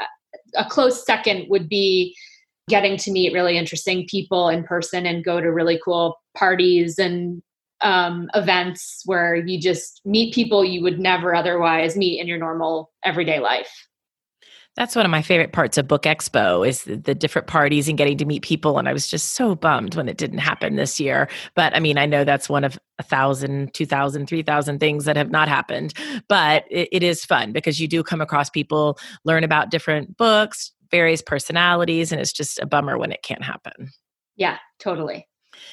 a 0.57 0.65
close 0.65 1.05
second 1.05 1.45
would 1.49 1.69
be 1.69 2.15
getting 2.67 2.97
to 2.97 3.11
meet 3.11 3.33
really 3.33 3.57
interesting 3.57 4.07
people 4.09 4.49
in 4.49 4.63
person 4.63 5.05
and 5.05 5.23
go 5.23 5.39
to 5.39 5.51
really 5.51 5.79
cool 5.83 6.17
parties 6.35 6.97
and 6.97 7.41
um, 7.81 8.29
events 8.33 9.01
where 9.05 9.35
you 9.35 9.59
just 9.59 10.01
meet 10.05 10.33
people 10.33 10.63
you 10.63 10.81
would 10.81 10.99
never 10.99 11.35
otherwise 11.35 11.97
meet 11.97 12.19
in 12.19 12.27
your 12.27 12.37
normal 12.37 12.91
everyday 13.03 13.39
life. 13.39 13.87
That's 14.75 14.95
one 14.95 15.05
of 15.05 15.11
my 15.11 15.21
favorite 15.21 15.53
parts 15.53 15.77
of 15.77 15.87
Book 15.87 16.03
Expo 16.03 16.67
is 16.67 16.83
the, 16.83 16.97
the, 16.97 17.15
different 17.15 17.47
parties 17.47 17.87
and 17.87 17.97
getting 17.97 18.17
to 18.17 18.25
meet 18.25 18.43
people. 18.43 18.77
And 18.77 18.89
I 18.89 18.93
was 18.93 19.07
just 19.07 19.33
so 19.33 19.55
bummed 19.55 19.95
when 19.95 20.09
it 20.09 20.17
didn't 20.17 20.39
happen 20.39 20.75
this 20.75 20.99
year. 20.99 21.29
But 21.55 21.73
I 21.73 21.79
mean, 21.79 21.97
I 21.97 22.05
know 22.05 22.25
that's 22.25 22.49
one 22.49 22.65
of 22.65 22.77
a 22.99 23.03
thousand, 23.03 23.73
two 23.73 23.85
thousand, 23.85 24.27
three 24.27 24.43
thousand 24.43 24.79
things 24.79 25.05
that 25.05 25.15
have 25.15 25.31
not 25.31 25.47
happened. 25.47 25.93
But 26.27 26.65
it, 26.69 26.89
it 26.91 27.03
is 27.03 27.23
fun 27.23 27.53
because 27.53 27.79
you 27.79 27.87
do 27.87 28.03
come 28.03 28.19
across 28.19 28.49
people, 28.49 28.99
learn 29.23 29.45
about 29.45 29.71
different 29.71 30.17
books, 30.17 30.73
various 30.91 31.21
personalities, 31.21 32.11
and 32.11 32.19
it's 32.19 32.33
just 32.33 32.59
a 32.59 32.65
bummer 32.65 32.97
when 32.97 33.13
it 33.13 33.23
can't 33.23 33.43
happen. 33.43 33.91
Yeah, 34.35 34.57
totally. 34.79 35.25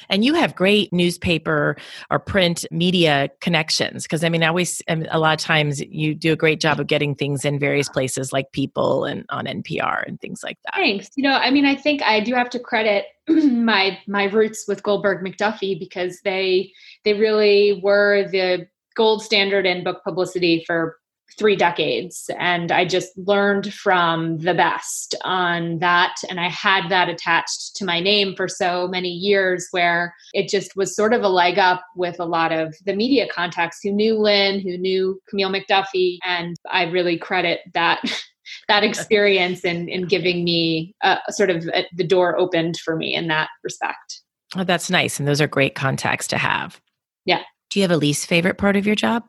And 0.09 0.23
you 0.25 0.33
have 0.33 0.55
great 0.55 0.91
newspaper 0.91 1.75
or 2.09 2.19
print 2.19 2.65
media 2.71 3.29
connections 3.41 4.03
because 4.03 4.23
I 4.23 4.29
mean, 4.29 4.43
I 4.43 4.47
always, 4.47 4.81
um, 4.87 5.05
a 5.11 5.19
lot 5.19 5.33
of 5.33 5.39
times 5.39 5.81
you 5.81 6.15
do 6.15 6.33
a 6.33 6.35
great 6.35 6.59
job 6.59 6.79
of 6.79 6.87
getting 6.87 7.15
things 7.15 7.45
in 7.45 7.59
various 7.59 7.89
places 7.89 8.31
like 8.31 8.51
People 8.51 9.05
and 9.05 9.25
on 9.29 9.45
NPR 9.45 10.07
and 10.07 10.19
things 10.21 10.43
like 10.43 10.57
that. 10.65 10.75
Thanks. 10.75 11.09
You 11.15 11.23
know, 11.23 11.33
I 11.33 11.49
mean, 11.49 11.65
I 11.65 11.75
think 11.75 12.01
I 12.03 12.19
do 12.19 12.33
have 12.35 12.49
to 12.51 12.59
credit 12.59 13.05
my 13.27 13.97
my 14.07 14.25
roots 14.25 14.65
with 14.67 14.83
Goldberg 14.83 15.23
McDuffie 15.25 15.79
because 15.79 16.19
they 16.23 16.71
they 17.03 17.13
really 17.13 17.79
were 17.83 18.27
the 18.31 18.67
gold 18.95 19.23
standard 19.23 19.65
in 19.65 19.83
book 19.83 20.03
publicity 20.03 20.63
for 20.67 20.97
three 21.37 21.55
decades 21.55 22.29
and 22.39 22.71
i 22.71 22.85
just 22.85 23.17
learned 23.17 23.73
from 23.73 24.37
the 24.39 24.53
best 24.53 25.15
on 25.23 25.79
that 25.79 26.15
and 26.29 26.39
i 26.39 26.49
had 26.49 26.89
that 26.89 27.09
attached 27.09 27.75
to 27.75 27.85
my 27.85 27.99
name 27.99 28.35
for 28.35 28.47
so 28.47 28.87
many 28.87 29.09
years 29.09 29.67
where 29.71 30.13
it 30.33 30.49
just 30.49 30.75
was 30.75 30.95
sort 30.95 31.13
of 31.13 31.23
a 31.23 31.29
leg 31.29 31.57
up 31.57 31.83
with 31.95 32.19
a 32.19 32.25
lot 32.25 32.51
of 32.51 32.75
the 32.85 32.95
media 32.95 33.27
contacts 33.27 33.79
who 33.83 33.91
knew 33.91 34.17
lynn 34.17 34.59
who 34.59 34.77
knew 34.77 35.19
camille 35.29 35.51
mcduffie 35.51 36.17
and 36.25 36.55
i 36.71 36.83
really 36.83 37.17
credit 37.17 37.61
that 37.73 38.01
that 38.67 38.83
experience 38.83 39.61
in 39.61 39.87
in 39.89 40.05
giving 40.07 40.43
me 40.43 40.95
uh, 41.01 41.17
sort 41.29 41.49
of 41.49 41.67
uh, 41.73 41.83
the 41.93 42.03
door 42.03 42.37
opened 42.37 42.77
for 42.77 42.95
me 42.95 43.13
in 43.13 43.27
that 43.27 43.49
respect. 43.63 44.21
Oh, 44.55 44.63
that's 44.63 44.89
nice, 44.89 45.19
and 45.19 45.27
those 45.27 45.41
are 45.41 45.47
great 45.47 45.75
contacts 45.75 46.27
to 46.27 46.37
have. 46.37 46.79
Yeah. 47.25 47.41
Do 47.69 47.79
you 47.79 47.83
have 47.83 47.91
a 47.91 47.97
least 47.97 48.27
favorite 48.27 48.57
part 48.57 48.75
of 48.75 48.85
your 48.85 48.95
job? 48.95 49.23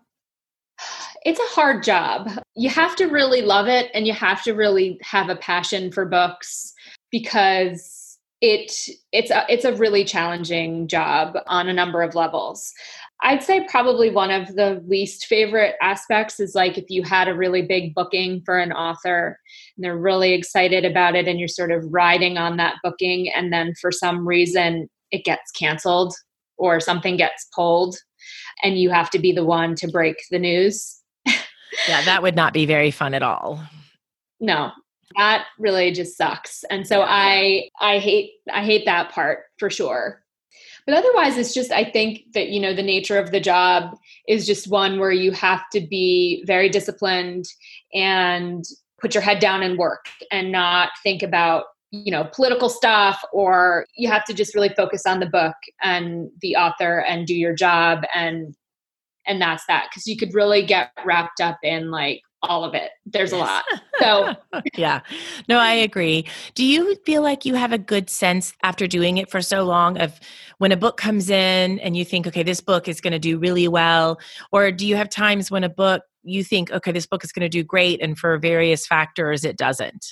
It's 1.25 1.41
a 1.41 1.55
hard 1.55 1.83
job. 1.83 2.31
You 2.55 2.69
have 2.71 2.97
to 2.97 3.07
really 3.07 3.41
love 3.41 3.67
it, 3.67 3.91
and 3.95 4.07
you 4.07 4.13
have 4.13 4.43
to 4.45 4.53
really 4.53 4.99
have 5.03 5.31
a 5.31 5.37
passion 5.37 5.91
for 5.91 6.05
books 6.05 6.73
because 7.11 8.19
it 8.41 8.73
it's 9.13 9.31
a, 9.31 9.45
it's 9.49 9.65
a 9.65 9.75
really 9.75 10.05
challenging 10.05 10.87
job 10.87 11.37
on 11.47 11.69
a 11.69 11.73
number 11.73 12.03
of 12.03 12.15
levels. 12.15 12.73
I'd 13.23 13.43
say 13.43 13.67
probably 13.71 14.11
one 14.11 14.31
of 14.31 14.55
the 14.55 14.83
least 14.87 15.25
favorite 15.25 15.77
aspects 15.81 16.41
is 16.41 16.55
like 16.55 16.77
if 16.77 16.85
you 16.89 17.03
had 17.03 17.27
a 17.27 17.35
really 17.35 17.63
big 17.63 17.95
booking 17.95 18.43
for 18.45 18.59
an 18.59 18.73
author 18.73 19.39
and 19.77 19.85
they're 19.85 19.97
really 19.97 20.35
excited 20.35 20.85
about 20.85 21.15
it 21.15 21.27
and 21.27 21.39
you're 21.39 21.49
sort 21.49 21.73
of 21.73 21.85
riding 21.91 22.37
on 22.37 22.59
that 22.59 22.77
booking 22.83 23.33
and 23.35 23.51
then 23.51 23.73
for 23.81 23.91
some 23.91 24.29
reason 24.29 24.91
it 25.11 25.25
gets 25.25 25.51
canceled 25.53 26.15
or 26.59 26.81
something 26.81 27.17
gets 27.17 27.47
pulled 27.55 27.97
and 28.63 28.79
you 28.79 28.91
have 28.91 29.09
to 29.11 29.19
be 29.19 29.33
the 29.33 29.45
one 29.45 29.75
to 29.77 29.89
break 29.89 30.17
the 30.31 30.39
news. 30.39 31.01
Yeah, 31.89 32.03
that 32.05 32.23
would 32.23 32.37
not 32.37 32.53
be 32.53 32.67
very 32.67 32.91
fun 32.91 33.15
at 33.15 33.23
all. 33.23 33.63
No, 34.41 34.73
that 35.17 35.47
really 35.59 35.91
just 35.93 36.17
sucks. 36.17 36.65
And 36.71 36.87
so 36.87 37.03
I 37.03 37.69
I 37.81 37.99
hate 37.99 38.33
I 38.53 38.65
hate 38.65 38.85
that 38.87 39.11
part 39.11 39.45
for 39.59 39.71
sure. 39.71 40.23
But 40.87 40.97
otherwise 40.97 41.39
it's 41.39 41.55
just 41.55 41.73
I 41.73 41.85
think 41.85 42.25
that 42.35 42.49
you 42.49 42.61
know 42.61 42.75
the 42.75 42.83
nature 42.83 43.19
of 43.19 43.31
the 43.31 43.41
job 43.41 43.97
is 44.29 44.47
just 44.47 44.69
one 44.69 44.99
where 44.99 45.13
you 45.13 45.33
have 45.33 45.63
to 45.73 45.81
be 45.81 46.45
very 46.47 46.69
disciplined 46.69 47.47
and 47.93 48.65
put 49.01 49.15
your 49.15 49.23
head 49.23 49.39
down 49.39 49.63
and 49.63 49.79
work 49.79 50.07
and 50.31 50.53
not 50.53 50.91
think 51.03 51.23
about 51.23 51.65
you 51.91 52.11
know 52.11 52.29
political 52.35 52.69
stuff 52.69 53.23
or 53.33 53.87
you 53.97 54.09
have 54.09 54.25
to 54.25 54.35
just 54.35 54.55
really 54.55 54.71
focus 54.71 55.07
on 55.07 55.21
the 55.21 55.27
book 55.27 55.55
and 55.83 56.31
the 56.41 56.57
author 56.57 56.99
and 57.01 57.27
do 57.27 57.35
your 57.35 57.55
job 57.55 58.05
and 58.15 58.55
and 59.27 59.41
that's 59.41 59.65
that 59.67 59.89
because 59.91 60.07
you 60.07 60.17
could 60.17 60.35
really 60.35 60.65
get 60.65 60.91
wrapped 61.05 61.41
up 61.41 61.59
in 61.63 61.91
like 61.91 62.21
all 62.43 62.65
of 62.65 62.75
it. 62.75 62.91
There's 63.07 63.33
a 63.33 63.39
lot. 63.39 63.65
So 63.99 64.35
yeah. 64.77 65.01
No 65.49 65.59
i 65.59 65.73
agree. 65.73 66.27
Do 66.55 66.65
you 66.65 66.97
feel 67.07 67.23
like 67.23 67.45
you 67.45 67.55
have 67.55 67.73
a 67.73 67.79
good 67.79 68.11
sense 68.11 68.53
after 68.63 68.87
doing 68.87 69.17
it 69.19 69.31
for 69.31 69.41
so 69.41 69.65
long 69.65 69.99
of 69.99 70.21
when 70.59 70.73
a 70.73 70.77
book 70.77 70.97
comes 70.97 71.31
in 71.31 71.79
and 71.81 71.97
you 71.97 72.05
think 72.05 72.27
okay 72.27 72.43
this 72.43 72.61
book 72.61 72.89
is 72.89 73.01
going 73.01 73.13
to 73.13 73.19
do 73.19 73.39
really 73.39 73.69
well 73.69 74.19
or 74.53 74.71
do 74.71 74.87
you 74.87 74.97
have 74.97 75.09
times 75.09 75.51
when 75.51 75.65
a 75.65 75.69
book 75.69 76.03
you 76.23 76.45
think 76.45 76.71
okay 76.71 76.93
this 76.93 77.07
book 77.07 77.25
is 77.25 77.33
going 77.33 77.43
to 77.43 77.49
do 77.49 77.65
great 77.65 78.01
and 78.03 78.19
for 78.19 78.39
various 78.39 78.87
factors 78.87 79.45
it 79.45 79.57
doesn't? 79.57 80.07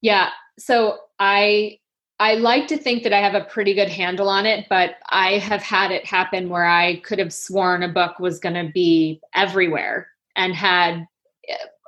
Yeah. 0.00 0.30
So 0.58 0.98
I 1.18 1.78
I 2.20 2.34
like 2.34 2.68
to 2.68 2.76
think 2.76 3.02
that 3.02 3.12
I 3.12 3.18
have 3.18 3.34
a 3.34 3.44
pretty 3.44 3.74
good 3.74 3.88
handle 3.88 4.28
on 4.28 4.46
it, 4.46 4.66
but 4.68 4.96
I 5.10 5.38
have 5.38 5.62
had 5.62 5.90
it 5.90 6.04
happen 6.04 6.48
where 6.48 6.66
I 6.66 7.00
could 7.00 7.18
have 7.18 7.32
sworn 7.32 7.82
a 7.82 7.88
book 7.88 8.20
was 8.20 8.38
going 8.38 8.54
to 8.54 8.70
be 8.72 9.20
everywhere 9.34 10.08
and 10.36 10.54
had 10.54 11.06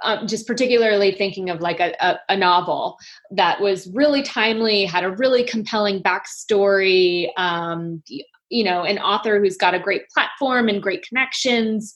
um, 0.03 0.27
just 0.27 0.47
particularly 0.47 1.13
thinking 1.13 1.49
of 1.49 1.61
like 1.61 1.81
a, 1.81 1.95
a, 2.05 2.19
a, 2.29 2.37
novel 2.37 2.99
that 3.31 3.61
was 3.61 3.89
really 3.95 4.23
timely, 4.23 4.85
had 4.85 5.05
a 5.05 5.11
really 5.11 5.43
compelling 5.43 6.03
backstory, 6.03 7.31
um, 7.39 8.03
you 8.51 8.65
know, 8.65 8.83
an 8.83 8.99
author 8.99 9.41
who's 9.41 9.57
got 9.57 9.75
a 9.75 9.81
great 9.81 10.09
platform 10.11 10.69
and 10.69 10.83
great 10.83 11.07
connections. 11.07 11.95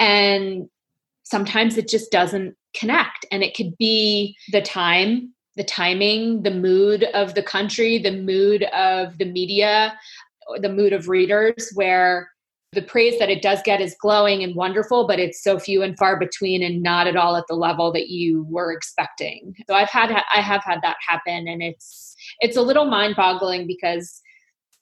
And 0.00 0.68
sometimes 1.22 1.78
it 1.78 1.88
just 1.88 2.10
doesn't 2.10 2.56
connect. 2.74 3.24
And 3.30 3.44
it 3.44 3.54
could 3.54 3.78
be 3.78 4.36
the 4.50 4.60
time 4.60 5.32
the 5.58 5.64
timing, 5.64 6.42
the 6.42 6.50
mood 6.50 7.04
of 7.12 7.34
the 7.34 7.42
country, 7.42 7.98
the 7.98 8.16
mood 8.16 8.62
of 8.72 9.18
the 9.18 9.26
media, 9.26 9.98
the 10.60 10.68
mood 10.68 10.94
of 10.94 11.08
readers, 11.08 11.70
where 11.74 12.30
the 12.72 12.82
praise 12.82 13.18
that 13.18 13.28
it 13.28 13.42
does 13.42 13.60
get 13.64 13.80
is 13.80 13.96
glowing 14.00 14.42
and 14.42 14.54
wonderful, 14.54 15.06
but 15.06 15.18
it's 15.18 15.42
so 15.42 15.58
few 15.58 15.82
and 15.82 15.98
far 15.98 16.18
between 16.18 16.62
and 16.62 16.82
not 16.82 17.06
at 17.06 17.16
all 17.16 17.36
at 17.36 17.44
the 17.48 17.54
level 17.54 17.92
that 17.92 18.08
you 18.08 18.46
were 18.48 18.72
expecting. 18.72 19.54
So 19.68 19.74
I've 19.74 19.90
had 19.90 20.10
I 20.12 20.40
have 20.40 20.62
had 20.64 20.80
that 20.82 20.96
happen 21.06 21.48
and 21.48 21.62
it's 21.62 22.14
it's 22.40 22.56
a 22.56 22.62
little 22.62 22.84
mind-boggling 22.84 23.66
because 23.66 24.20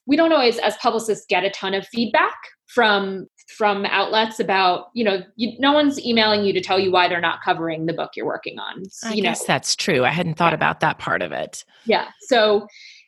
we 0.07 0.17
don't 0.17 0.33
always 0.33 0.59
as 0.59 0.77
publicists 0.77 1.27
get 1.29 1.45
a 1.45 1.51
ton 1.51 1.75
of 1.75 1.87
feedback 1.87 2.35
from 2.67 3.27
from 3.49 3.87
outlets 3.87 4.41
about 4.41 4.89
you 4.95 5.05
know 5.05 5.21
you, 5.37 5.53
no 5.61 5.73
one's 5.73 6.01
emailing 6.05 6.45
you 6.45 6.53
to 6.53 6.61
tell 6.61 6.79
you 6.79 6.91
why 6.91 7.09
they're 7.09 7.21
not 7.21 7.41
covering 7.45 7.87
the 7.87 7.93
book 7.93 8.11
you're 8.17 8.27
working 8.27 8.59
on 8.59 8.83
i 9.05 9.13
you 9.13 9.23
guess 9.23 9.41
know. 9.41 9.47
that's 9.47 9.77
true. 9.77 10.05
I 10.05 10.11
hadn't 10.11 10.35
thought 10.35 10.51
yeah. 10.51 10.57
about 10.57 10.81
that 10.81 10.99
part 10.99 11.23
of 11.23 11.33
it. 11.33 11.65
Yeah. 11.85 12.09
So 12.23 12.67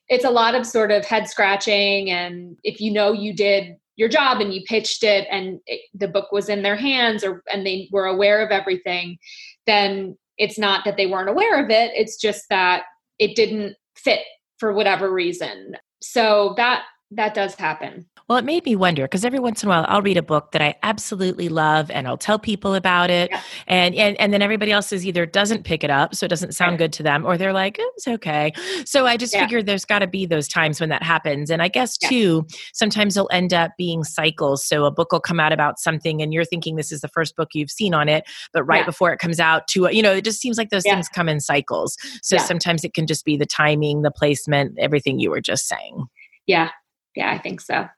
it's 0.09 0.25
a 0.25 0.31
lot 0.31 0.55
of 0.55 0.65
sort 0.67 0.91
of 0.91 1.05
head 1.05 1.29
scratching 1.29 2.11
and 2.11 2.57
if 2.63 2.81
you 2.81 2.93
know 2.93 3.13
you 3.13 3.35
did 3.35 3.77
your 3.97 4.09
job 4.09 4.41
and 4.41 4.55
you 4.55 4.63
pitched 4.65 5.03
it 5.03 5.27
and 5.31 5.59
it, 5.67 5.81
the 5.93 6.07
book 6.07 6.31
was 6.31 6.49
in 6.49 6.63
their 6.63 6.77
hands 6.77 7.25
or 7.25 7.43
and 7.53 7.67
they 7.67 7.89
were 7.91 8.07
aware 8.07 8.45
of 8.45 8.53
everything 8.53 9.19
then 9.67 10.17
it's 10.39 10.59
not 10.59 10.85
that 10.85 10.97
they 10.97 11.07
weren't 11.07 11.29
aware 11.29 11.63
of 11.63 11.71
it. 11.71 11.91
It's 11.95 12.17
just 12.17 12.45
that 12.49 12.85
it 13.19 13.37
didn't 13.37 13.77
fit 13.97 14.21
for 14.59 14.73
whatever 14.73 15.13
reason. 15.13 15.75
So 16.01 16.55
that 16.57 16.85
that 17.11 17.35
does 17.35 17.55
happen 17.55 18.07
well, 18.29 18.37
it 18.37 18.45
made 18.45 18.67
me 18.67 18.77
wonder 18.77 19.05
because 19.05 19.25
every 19.25 19.39
once 19.39 19.63
in 19.63 19.69
a 19.69 19.71
while 19.71 19.87
I'll 19.89 20.03
read 20.03 20.19
a 20.19 20.23
book 20.23 20.53
that 20.53 20.61
I 20.61 20.75
absolutely 20.83 21.49
love 21.49 21.91
and 21.91 22.07
I'll 22.07 22.19
tell 22.19 22.39
people 22.39 22.75
about 22.75 23.09
it. 23.09 23.31
Yeah. 23.31 23.41
And, 23.67 23.95
and 23.95 24.21
and 24.21 24.35
then 24.35 24.43
everybody 24.43 24.71
else 24.71 24.93
is 24.93 25.07
either 25.07 25.25
doesn't 25.25 25.65
pick 25.65 25.83
it 25.83 25.89
up, 25.89 26.15
so 26.15 26.27
it 26.27 26.29
doesn't 26.29 26.53
sound 26.53 26.73
right. 26.73 26.79
good 26.79 26.93
to 26.95 27.03
them, 27.03 27.25
or 27.25 27.39
they're 27.39 27.55
like, 27.55 27.79
oh, 27.81 27.93
it's 27.97 28.07
okay. 28.07 28.53
So 28.85 29.07
I 29.07 29.17
just 29.17 29.33
yeah. 29.33 29.41
figured 29.41 29.65
there's 29.65 29.87
got 29.87 30.01
to 30.01 30.07
be 30.07 30.27
those 30.27 30.47
times 30.47 30.79
when 30.79 30.91
that 30.91 31.03
happens. 31.03 31.51
And 31.51 31.63
I 31.63 31.69
guess 31.69 31.97
yeah. 32.03 32.09
too, 32.11 32.47
sometimes 32.75 33.17
it'll 33.17 33.31
end 33.33 33.55
up 33.55 33.71
being 33.79 34.05
cycles. 34.05 34.63
So 34.63 34.85
a 34.85 34.91
book 34.91 35.11
will 35.11 35.21
come 35.21 35.41
out 35.41 35.55
about 35.55 35.79
something 35.79 36.21
and 36.21 36.35
you're 36.35 36.45
thinking 36.45 36.77
this 36.77 36.93
is 36.93 37.01
the 37.01 37.09
first 37.09 37.35
book 37.35 37.49
you've 37.55 37.71
seen 37.71 37.95
on 37.95 38.11
it, 38.11 38.25
but 38.53 38.63
right 38.65 38.85
before 38.85 39.11
it 39.11 39.19
comes 39.19 39.41
out 39.41 39.69
to 39.69 39.89
you 39.91 40.03
know, 40.03 40.13
it 40.13 40.25
just 40.25 40.41
seems 40.41 40.59
like 40.59 40.69
those 40.69 40.83
things 40.83 41.09
come 41.09 41.31
in 41.31 41.41
cycles. 41.41 41.97
So 42.23 42.37
sometimes 42.37 42.85
it 42.85 42.93
can 42.93 43.07
just 43.07 43.25
be 43.25 43.39
the 43.39 43.47
timing, 43.47 44.03
the 44.03 44.11
placement, 44.11 44.79
everything 44.79 45.19
you 45.19 45.31
were 45.31 45.41
just 45.41 45.67
saying. 45.67 46.05
Yeah. 46.47 46.71
Yeah, 47.19 47.33
I 47.33 47.39
think 47.39 47.61
so. 47.61 47.89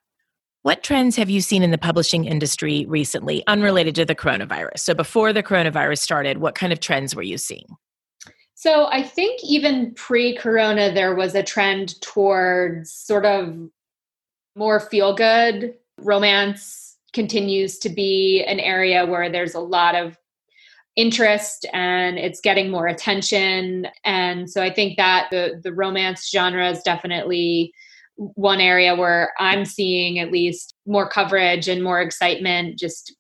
What 0.63 0.83
trends 0.83 1.15
have 1.17 1.29
you 1.29 1.43
seen 1.43 1.63
in 1.63 1.73
the 1.73 1.79
publishing 1.79 2.25
industry 2.25 2.87
recently, 2.89 3.43
unrelated 3.47 3.95
to 3.97 4.07
the 4.07 4.15
coronavirus? 4.15 4.79
So, 4.79 4.95
before 4.95 5.35
the 5.35 5.43
coronavirus 5.43 5.99
started, 5.99 6.39
what 6.39 6.55
kind 6.55 6.73
of 6.73 6.81
trends 6.81 7.15
were 7.15 7.23
you 7.23 7.37
seeing? 7.37 7.67
So, 8.55 8.87
I 8.87 9.03
think 9.03 9.41
even 9.45 9.93
pre 9.93 10.35
corona, 10.35 10.91
there 10.91 11.15
was 11.15 11.35
a 11.35 11.43
trend 11.43 12.01
towards 12.01 12.91
sort 12.91 13.27
of 13.27 13.59
more 14.57 14.81
feel 14.81 15.15
good. 15.15 15.75
Romance 15.99 16.97
continues 17.13 17.79
to 17.81 17.91
be 17.91 18.43
an 18.45 18.59
area 18.59 19.05
where 19.05 19.31
there's 19.31 19.55
a 19.55 19.61
lot 19.61 19.95
of 19.95 20.17
interest 20.97 21.67
and 21.75 22.19
it's 22.19 22.41
getting 22.41 22.71
more 22.71 22.87
attention. 22.87 23.87
And 24.03 24.49
so, 24.49 24.63
I 24.63 24.73
think 24.73 24.97
that 24.97 25.29
the, 25.31 25.61
the 25.63 25.75
romance 25.75 26.31
genre 26.31 26.71
is 26.71 26.83
definitely 26.83 27.75
one 28.35 28.61
area 28.61 28.95
where 28.95 29.33
I'm 29.39 29.65
seeing 29.65 30.19
at 30.19 30.31
least 30.31 30.75
more 30.87 31.09
coverage 31.09 31.69
and 31.69 31.83
more 31.83 32.01
excitement 32.01 32.79
just 32.79 33.15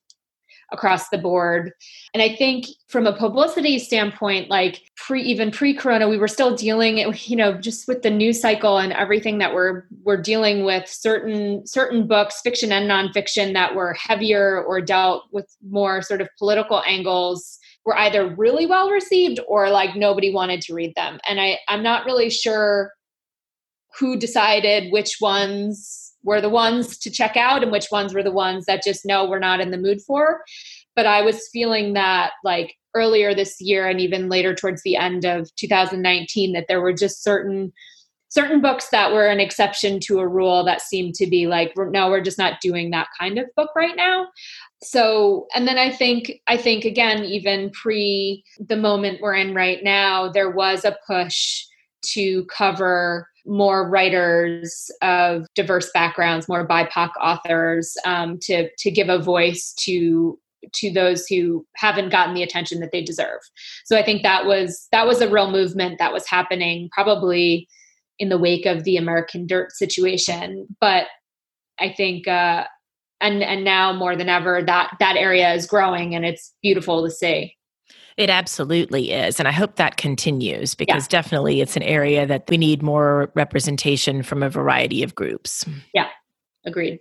across 0.72 1.08
the 1.08 1.18
board. 1.18 1.72
And 2.14 2.22
I 2.22 2.36
think 2.36 2.66
from 2.88 3.06
a 3.06 3.16
publicity 3.16 3.78
standpoint, 3.78 4.50
like 4.50 4.82
pre 4.96 5.22
even 5.22 5.50
pre-corona, 5.50 6.08
we 6.08 6.18
were 6.18 6.28
still 6.28 6.54
dealing, 6.54 6.98
you 6.98 7.36
know, 7.36 7.54
just 7.54 7.88
with 7.88 8.02
the 8.02 8.10
news 8.10 8.40
cycle 8.40 8.78
and 8.78 8.92
everything 8.92 9.38
that 9.38 9.54
we're 9.54 9.84
we're 10.04 10.20
dealing 10.20 10.64
with 10.64 10.88
certain 10.88 11.66
certain 11.66 12.06
books, 12.06 12.40
fiction 12.42 12.72
and 12.72 12.88
nonfiction, 12.88 13.52
that 13.54 13.74
were 13.74 13.94
heavier 13.94 14.62
or 14.62 14.80
dealt 14.80 15.24
with 15.32 15.46
more 15.68 16.02
sort 16.02 16.20
of 16.20 16.28
political 16.38 16.82
angles 16.86 17.58
were 17.84 17.98
either 17.98 18.34
really 18.36 18.66
well 18.66 18.90
received 18.90 19.40
or 19.48 19.70
like 19.70 19.96
nobody 19.96 20.32
wanted 20.32 20.60
to 20.60 20.74
read 20.74 20.94
them. 20.96 21.18
And 21.26 21.40
I, 21.40 21.58
I'm 21.68 21.82
not 21.82 22.04
really 22.04 22.28
sure 22.28 22.92
who 23.98 24.16
decided 24.16 24.92
which 24.92 25.16
ones 25.20 26.12
were 26.22 26.40
the 26.40 26.48
ones 26.48 26.98
to 26.98 27.10
check 27.10 27.36
out 27.36 27.62
and 27.62 27.72
which 27.72 27.86
ones 27.90 28.12
were 28.14 28.22
the 28.22 28.30
ones 28.30 28.66
that 28.66 28.82
just 28.82 29.06
no 29.06 29.28
we're 29.28 29.38
not 29.38 29.60
in 29.60 29.70
the 29.70 29.78
mood 29.78 30.00
for. 30.06 30.42
But 30.96 31.06
i 31.06 31.22
was 31.22 31.48
feeling 31.52 31.94
that 31.94 32.32
like 32.44 32.74
earlier 32.94 33.34
this 33.34 33.60
year 33.60 33.88
and 33.88 34.00
even 34.00 34.28
later 34.28 34.54
towards 34.54 34.82
the 34.82 34.96
end 34.96 35.24
of 35.24 35.54
2019 35.56 36.52
that 36.52 36.66
there 36.68 36.80
were 36.80 36.92
just 36.92 37.22
certain 37.22 37.72
certain 38.28 38.60
books 38.60 38.90
that 38.90 39.12
were 39.12 39.26
an 39.26 39.40
exception 39.40 39.98
to 39.98 40.20
a 40.20 40.28
rule 40.28 40.64
that 40.64 40.80
seemed 40.80 41.14
to 41.14 41.26
be 41.26 41.46
like 41.46 41.72
no 41.76 42.08
we're 42.08 42.20
just 42.20 42.38
not 42.38 42.60
doing 42.60 42.90
that 42.90 43.08
kind 43.18 43.38
of 43.38 43.46
book 43.56 43.70
right 43.74 43.96
now. 43.96 44.28
So 44.82 45.46
and 45.54 45.66
then 45.68 45.78
i 45.78 45.90
think 45.90 46.32
i 46.46 46.56
think 46.56 46.84
again 46.84 47.24
even 47.24 47.70
pre 47.70 48.44
the 48.58 48.76
moment 48.76 49.20
we're 49.20 49.34
in 49.34 49.54
right 49.54 49.82
now 49.82 50.30
there 50.30 50.50
was 50.50 50.84
a 50.84 50.96
push 51.06 51.64
to 52.02 52.44
cover 52.46 53.28
more 53.46 53.88
writers 53.88 54.90
of 55.02 55.46
diverse 55.54 55.90
backgrounds, 55.92 56.48
more 56.48 56.66
BIPOC 56.66 57.10
authors, 57.20 57.96
um, 58.04 58.38
to 58.42 58.68
to 58.78 58.90
give 58.90 59.08
a 59.08 59.18
voice 59.18 59.72
to 59.80 60.38
to 60.74 60.92
those 60.92 61.26
who 61.26 61.66
haven't 61.76 62.10
gotten 62.10 62.34
the 62.34 62.42
attention 62.42 62.80
that 62.80 62.92
they 62.92 63.02
deserve. 63.02 63.40
So 63.84 63.96
I 63.96 64.02
think 64.02 64.22
that 64.22 64.46
was 64.46 64.88
that 64.92 65.06
was 65.06 65.20
a 65.20 65.30
real 65.30 65.50
movement 65.50 65.98
that 65.98 66.12
was 66.12 66.26
happening 66.26 66.88
probably 66.92 67.68
in 68.18 68.28
the 68.28 68.38
wake 68.38 68.66
of 68.66 68.84
the 68.84 68.96
American 68.96 69.46
Dirt 69.46 69.72
situation. 69.72 70.66
But 70.80 71.06
I 71.78 71.92
think 71.96 72.28
uh, 72.28 72.64
and 73.20 73.42
and 73.42 73.64
now 73.64 73.92
more 73.92 74.16
than 74.16 74.28
ever 74.28 74.62
that 74.62 74.94
that 75.00 75.16
area 75.16 75.52
is 75.54 75.66
growing 75.66 76.14
and 76.14 76.24
it's 76.24 76.54
beautiful 76.62 77.04
to 77.04 77.10
see. 77.10 77.56
It 78.16 78.30
absolutely 78.30 79.12
is. 79.12 79.38
And 79.38 79.48
I 79.48 79.52
hope 79.52 79.76
that 79.76 79.96
continues 79.96 80.74
because 80.74 81.04
yeah. 81.04 81.08
definitely 81.08 81.60
it's 81.60 81.76
an 81.76 81.82
area 81.82 82.26
that 82.26 82.44
we 82.48 82.58
need 82.58 82.82
more 82.82 83.32
representation 83.34 84.22
from 84.22 84.42
a 84.42 84.50
variety 84.50 85.02
of 85.02 85.14
groups. 85.14 85.64
Yeah, 85.94 86.08
agreed. 86.66 87.00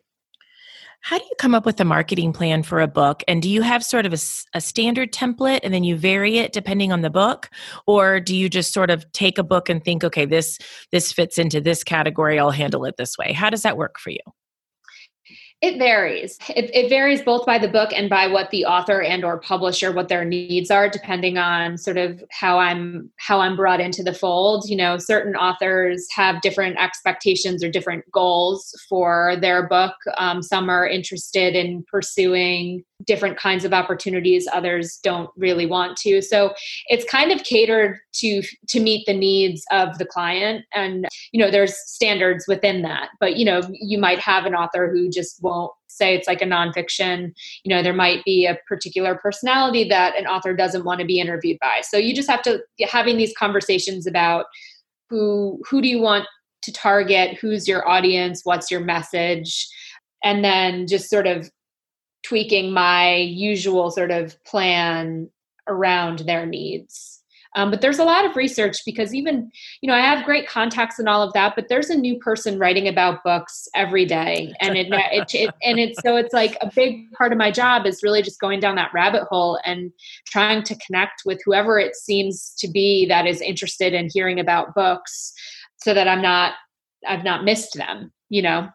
How 1.01 1.17
do 1.17 1.23
you 1.23 1.35
come 1.37 1.55
up 1.55 1.65
with 1.65 1.79
a 1.79 1.85
marketing 1.85 2.33
plan 2.33 2.61
for 2.61 2.81
a 2.81 2.87
book? 2.87 3.23
And 3.27 3.41
do 3.41 3.49
you 3.49 3.61
have 3.61 3.83
sort 3.85 4.05
of 4.05 4.13
a, 4.13 4.17
a, 4.53 4.61
standard 4.61 5.13
template 5.13 5.61
and 5.63 5.73
then 5.73 5.83
you 5.85 5.95
vary 5.95 6.37
it 6.37 6.51
depending 6.51 6.91
on 6.91 7.01
the 7.01 7.09
book? 7.09 7.49
Or 7.87 8.19
do 8.19 8.35
you 8.35 8.49
just 8.49 8.73
sort 8.73 8.89
of 8.89 9.09
take 9.13 9.37
a 9.37 9.43
book 9.43 9.69
and 9.69 9.83
think, 9.83 10.03
okay, 10.03 10.25
this 10.25 10.59
this 10.91 11.11
fits 11.13 11.37
into 11.37 11.61
this 11.61 11.83
category, 11.83 12.37
I'll 12.37 12.51
handle 12.51 12.83
it 12.83 12.97
this 12.97 13.17
way? 13.17 13.31
How 13.31 13.49
does 13.49 13.61
that 13.61 13.77
work 13.77 13.97
for 13.97 14.09
you? 14.09 14.19
It 15.61 15.77
varies. 15.77 16.37
It, 16.47 16.73
it, 16.73 16.87
varies 16.87 17.21
both 17.21 17.45
by 17.45 17.57
the 17.57 17.67
book 17.67 17.89
and 17.93 18.09
by 18.09 18.27
what 18.27 18.49
the 18.49 18.63
author 18.63 19.01
and 19.01 19.25
or 19.25 19.41
publisher 19.41 19.91
what 19.91 20.07
their 20.07 20.23
needs 20.23 20.71
are, 20.71 20.87
depending 20.87 21.37
on 21.37 21.77
sort 21.77 21.97
of 21.97 22.23
how 22.31 22.59
I'm 22.59 23.11
how 23.17 23.41
I'm 23.41 23.57
brought 23.57 23.81
into 23.81 24.01
the 24.01 24.13
fold. 24.13 24.69
You 24.69 24.77
know, 24.77 24.97
certain 24.97 25.35
authors 25.35 26.07
have 26.15 26.39
different 26.39 26.79
expectations 26.79 27.61
or 27.61 27.69
different 27.69 28.09
goals 28.09 28.73
for 28.87 29.35
their 29.41 29.67
book. 29.67 29.95
Um, 30.17 30.41
some 30.41 30.69
are 30.69 30.87
interested 30.87 31.55
in 31.55 31.83
pursuing 31.91 32.85
different 33.05 33.37
kinds 33.37 33.65
of 33.65 33.73
opportunities. 33.73 34.47
Others 34.51 34.99
don't 35.03 35.29
really 35.37 35.65
want 35.65 35.97
to. 35.97 36.21
So 36.21 36.53
it's 36.87 37.09
kind 37.09 37.31
of 37.31 37.43
catered 37.43 37.97
to 38.13 38.41
to 38.67 38.79
meet 38.79 39.05
the 39.05 39.13
needs 39.13 39.63
of 39.71 39.97
the 39.97 40.05
client, 40.05 40.65
and 40.73 41.07
you 41.31 41.43
know, 41.43 41.51
there's 41.51 41.75
standards 41.89 42.45
within 42.47 42.81
that. 42.83 43.09
But 43.19 43.37
you 43.37 43.45
know, 43.45 43.61
you 43.71 43.97
might 43.97 44.19
have 44.19 44.45
an 44.45 44.55
author 44.55 44.89
who 44.91 45.09
just 45.09 45.41
won't 45.41 45.71
say 45.87 46.15
it's 46.15 46.27
like 46.27 46.41
a 46.41 46.45
nonfiction 46.45 47.33
you 47.63 47.75
know 47.75 47.81
there 47.81 47.93
might 47.93 48.23
be 48.23 48.45
a 48.45 48.57
particular 48.67 49.15
personality 49.15 49.83
that 49.89 50.15
an 50.15 50.27
author 50.27 50.53
doesn't 50.53 50.85
want 50.85 50.99
to 50.99 51.05
be 51.05 51.19
interviewed 51.19 51.57
by 51.59 51.81
so 51.81 51.97
you 51.97 52.15
just 52.15 52.29
have 52.29 52.43
to 52.43 52.61
having 52.89 53.17
these 53.17 53.33
conversations 53.37 54.07
about 54.07 54.45
who 55.09 55.59
who 55.67 55.81
do 55.81 55.89
you 55.89 55.99
want 55.99 56.25
to 56.61 56.71
target 56.71 57.37
who's 57.37 57.67
your 57.67 57.85
audience 57.89 58.41
what's 58.45 58.69
your 58.69 58.79
message 58.79 59.67
and 60.23 60.43
then 60.43 60.87
just 60.87 61.09
sort 61.09 61.27
of 61.27 61.49
tweaking 62.23 62.71
my 62.71 63.15
usual 63.15 63.91
sort 63.91 64.11
of 64.11 64.41
plan 64.43 65.29
around 65.67 66.19
their 66.19 66.45
needs 66.45 67.19
um, 67.55 67.71
but 67.71 67.81
there's 67.81 67.99
a 67.99 68.03
lot 68.03 68.25
of 68.25 68.35
research 68.35 68.77
because 68.85 69.13
even, 69.13 69.51
you 69.81 69.87
know, 69.87 69.95
I 69.95 70.01
have 70.01 70.25
great 70.25 70.47
contacts 70.47 70.99
and 70.99 71.09
all 71.09 71.23
of 71.23 71.33
that, 71.33 71.55
but 71.55 71.67
there's 71.67 71.89
a 71.89 71.97
new 71.97 72.19
person 72.19 72.59
writing 72.59 72.87
about 72.87 73.23
books 73.23 73.67
every 73.73 74.05
day. 74.05 74.53
And 74.61 74.77
it, 74.77 74.87
it, 74.91 75.33
it, 75.33 75.55
and 75.63 75.79
it's, 75.79 75.99
so 76.01 76.15
it's 76.15 76.33
like 76.33 76.57
a 76.61 76.71
big 76.75 77.11
part 77.13 77.31
of 77.31 77.39
my 77.39 77.49
job 77.49 77.87
is 77.87 78.03
really 78.03 78.21
just 78.21 78.39
going 78.39 78.59
down 78.59 78.75
that 78.75 78.93
rabbit 78.93 79.23
hole 79.23 79.59
and 79.65 79.91
trying 80.27 80.63
to 80.63 80.75
connect 80.75 81.23
with 81.25 81.39
whoever 81.43 81.79
it 81.79 81.95
seems 81.95 82.53
to 82.59 82.67
be 82.67 83.07
that 83.07 83.25
is 83.25 83.41
interested 83.41 83.93
in 83.93 84.09
hearing 84.13 84.39
about 84.39 84.75
books 84.75 85.33
so 85.77 85.93
that 85.93 86.07
I'm 86.07 86.21
not, 86.21 86.53
I've 87.07 87.23
not 87.23 87.43
missed 87.43 87.73
them, 87.73 88.11
you 88.29 88.43
know? 88.43 88.69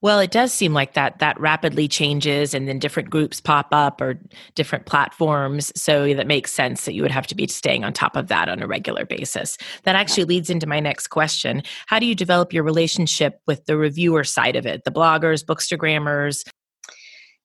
Well, 0.00 0.20
it 0.20 0.30
does 0.30 0.52
seem 0.52 0.74
like 0.74 0.94
that 0.94 1.18
that 1.18 1.40
rapidly 1.40 1.88
changes 1.88 2.54
and 2.54 2.68
then 2.68 2.78
different 2.78 3.10
groups 3.10 3.40
pop 3.40 3.68
up 3.72 4.00
or 4.00 4.20
different 4.54 4.86
platforms. 4.86 5.72
So 5.74 6.14
that 6.14 6.28
makes 6.28 6.52
sense 6.52 6.84
that 6.84 6.94
you 6.94 7.02
would 7.02 7.10
have 7.10 7.26
to 7.26 7.34
be 7.34 7.48
staying 7.48 7.84
on 7.84 7.92
top 7.92 8.14
of 8.14 8.28
that 8.28 8.48
on 8.48 8.62
a 8.62 8.68
regular 8.68 9.04
basis. 9.04 9.58
That 9.82 9.96
actually 9.96 10.24
leads 10.24 10.50
into 10.50 10.68
my 10.68 10.78
next 10.78 11.08
question. 11.08 11.62
How 11.88 11.98
do 11.98 12.06
you 12.06 12.14
develop 12.14 12.52
your 12.52 12.62
relationship 12.62 13.40
with 13.46 13.66
the 13.66 13.76
reviewer 13.76 14.22
side 14.22 14.54
of 14.54 14.66
it, 14.66 14.84
the 14.84 14.92
bloggers, 14.92 15.44
bookstagrammers? 15.44 16.48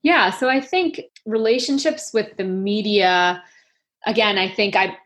Yeah, 0.04 0.30
so 0.30 0.48
I 0.48 0.62
think 0.62 1.02
relationships 1.26 2.12
with 2.14 2.38
the 2.38 2.44
media 2.44 3.42
again, 4.06 4.38
I 4.38 4.50
think 4.50 4.76
I 4.76 4.98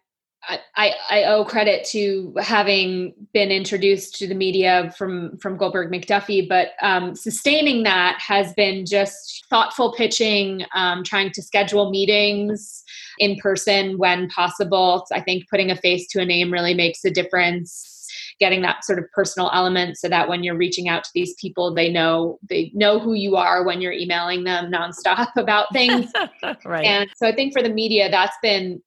I, 0.76 0.94
I 1.10 1.24
owe 1.26 1.44
credit 1.44 1.86
to 1.88 2.34
having 2.40 3.14
been 3.34 3.50
introduced 3.50 4.16
to 4.16 4.28
the 4.28 4.36
media 4.36 4.94
from 4.98 5.38
from 5.38 5.58
Goldberg 5.58 5.92
McDuffie, 5.92 6.48
but 6.48 6.70
um, 6.82 7.16
sustaining 7.16 7.84
that 7.84 8.20
has 8.22 8.54
been 8.54 8.86
just 8.86 9.46
thoughtful 9.50 9.94
pitching, 9.94 10.66
um, 10.74 11.04
trying 11.04 11.32
to 11.32 11.42
schedule 11.42 11.90
meetings 11.90 12.84
in 13.20 13.36
person 13.38 13.98
when 13.98 14.30
possible. 14.30 15.06
I 15.12 15.22
think 15.22 15.50
putting 15.50 15.70
a 15.70 15.76
face 15.76 16.08
to 16.10 16.22
a 16.22 16.26
name 16.26 16.52
really 16.52 16.74
makes 16.74 17.04
a 17.04 17.12
difference. 17.12 17.94
Getting 18.40 18.62
that 18.62 18.86
sort 18.86 19.00
of 19.00 19.06
personal 19.16 19.50
element 19.52 19.98
so 19.98 20.08
that 20.10 20.30
when 20.30 20.44
you're 20.44 20.56
reaching 20.56 20.88
out 20.88 21.04
to 21.04 21.10
these 21.16 21.34
people, 21.42 21.74
they 21.74 21.92
know 21.92 22.38
they 22.48 22.72
know 22.76 23.00
who 23.00 23.16
you 23.16 23.36
are 23.36 23.66
when 23.66 23.82
you're 23.82 23.92
emailing 23.92 24.44
them 24.44 24.72
nonstop 24.72 25.30
about 25.36 25.74
things. 25.74 26.12
right. 26.66 26.86
And 26.86 27.10
so 27.18 27.28
I 27.28 27.34
think 27.34 27.52
for 27.52 27.64
the 27.64 27.70
media, 27.70 28.12
that's 28.12 28.38
been 28.44 28.80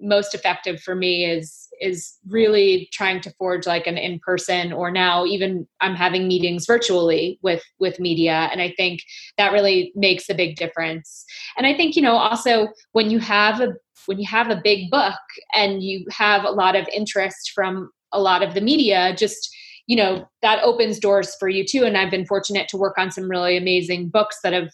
most 0.00 0.34
effective 0.34 0.80
for 0.80 0.94
me 0.94 1.24
is 1.24 1.66
is 1.80 2.16
really 2.26 2.88
trying 2.92 3.20
to 3.20 3.32
forge 3.38 3.66
like 3.66 3.86
an 3.86 3.96
in 3.96 4.18
person 4.18 4.72
or 4.72 4.90
now 4.90 5.24
even 5.24 5.66
I'm 5.80 5.94
having 5.94 6.26
meetings 6.26 6.66
virtually 6.66 7.38
with 7.42 7.62
with 7.78 8.00
media 8.00 8.48
and 8.52 8.60
I 8.60 8.74
think 8.76 9.00
that 9.36 9.52
really 9.52 9.92
makes 9.94 10.28
a 10.28 10.34
big 10.34 10.56
difference. 10.56 11.24
And 11.56 11.66
I 11.66 11.74
think 11.74 11.96
you 11.96 12.02
know 12.02 12.16
also 12.16 12.68
when 12.92 13.10
you 13.10 13.18
have 13.18 13.60
a 13.60 13.74
when 14.06 14.18
you 14.18 14.26
have 14.26 14.50
a 14.50 14.60
big 14.62 14.90
book 14.90 15.18
and 15.54 15.82
you 15.82 16.06
have 16.10 16.44
a 16.44 16.50
lot 16.50 16.76
of 16.76 16.88
interest 16.88 17.52
from 17.54 17.90
a 18.12 18.20
lot 18.20 18.42
of 18.42 18.54
the 18.54 18.60
media 18.60 19.14
just 19.16 19.54
you 19.86 19.96
know 19.96 20.28
that 20.42 20.62
opens 20.62 20.98
doors 20.98 21.34
for 21.38 21.48
you 21.48 21.64
too 21.64 21.84
and 21.84 21.96
I've 21.96 22.10
been 22.10 22.26
fortunate 22.26 22.68
to 22.68 22.76
work 22.76 22.96
on 22.98 23.10
some 23.10 23.28
really 23.28 23.56
amazing 23.56 24.08
books 24.08 24.38
that 24.42 24.52
have 24.52 24.70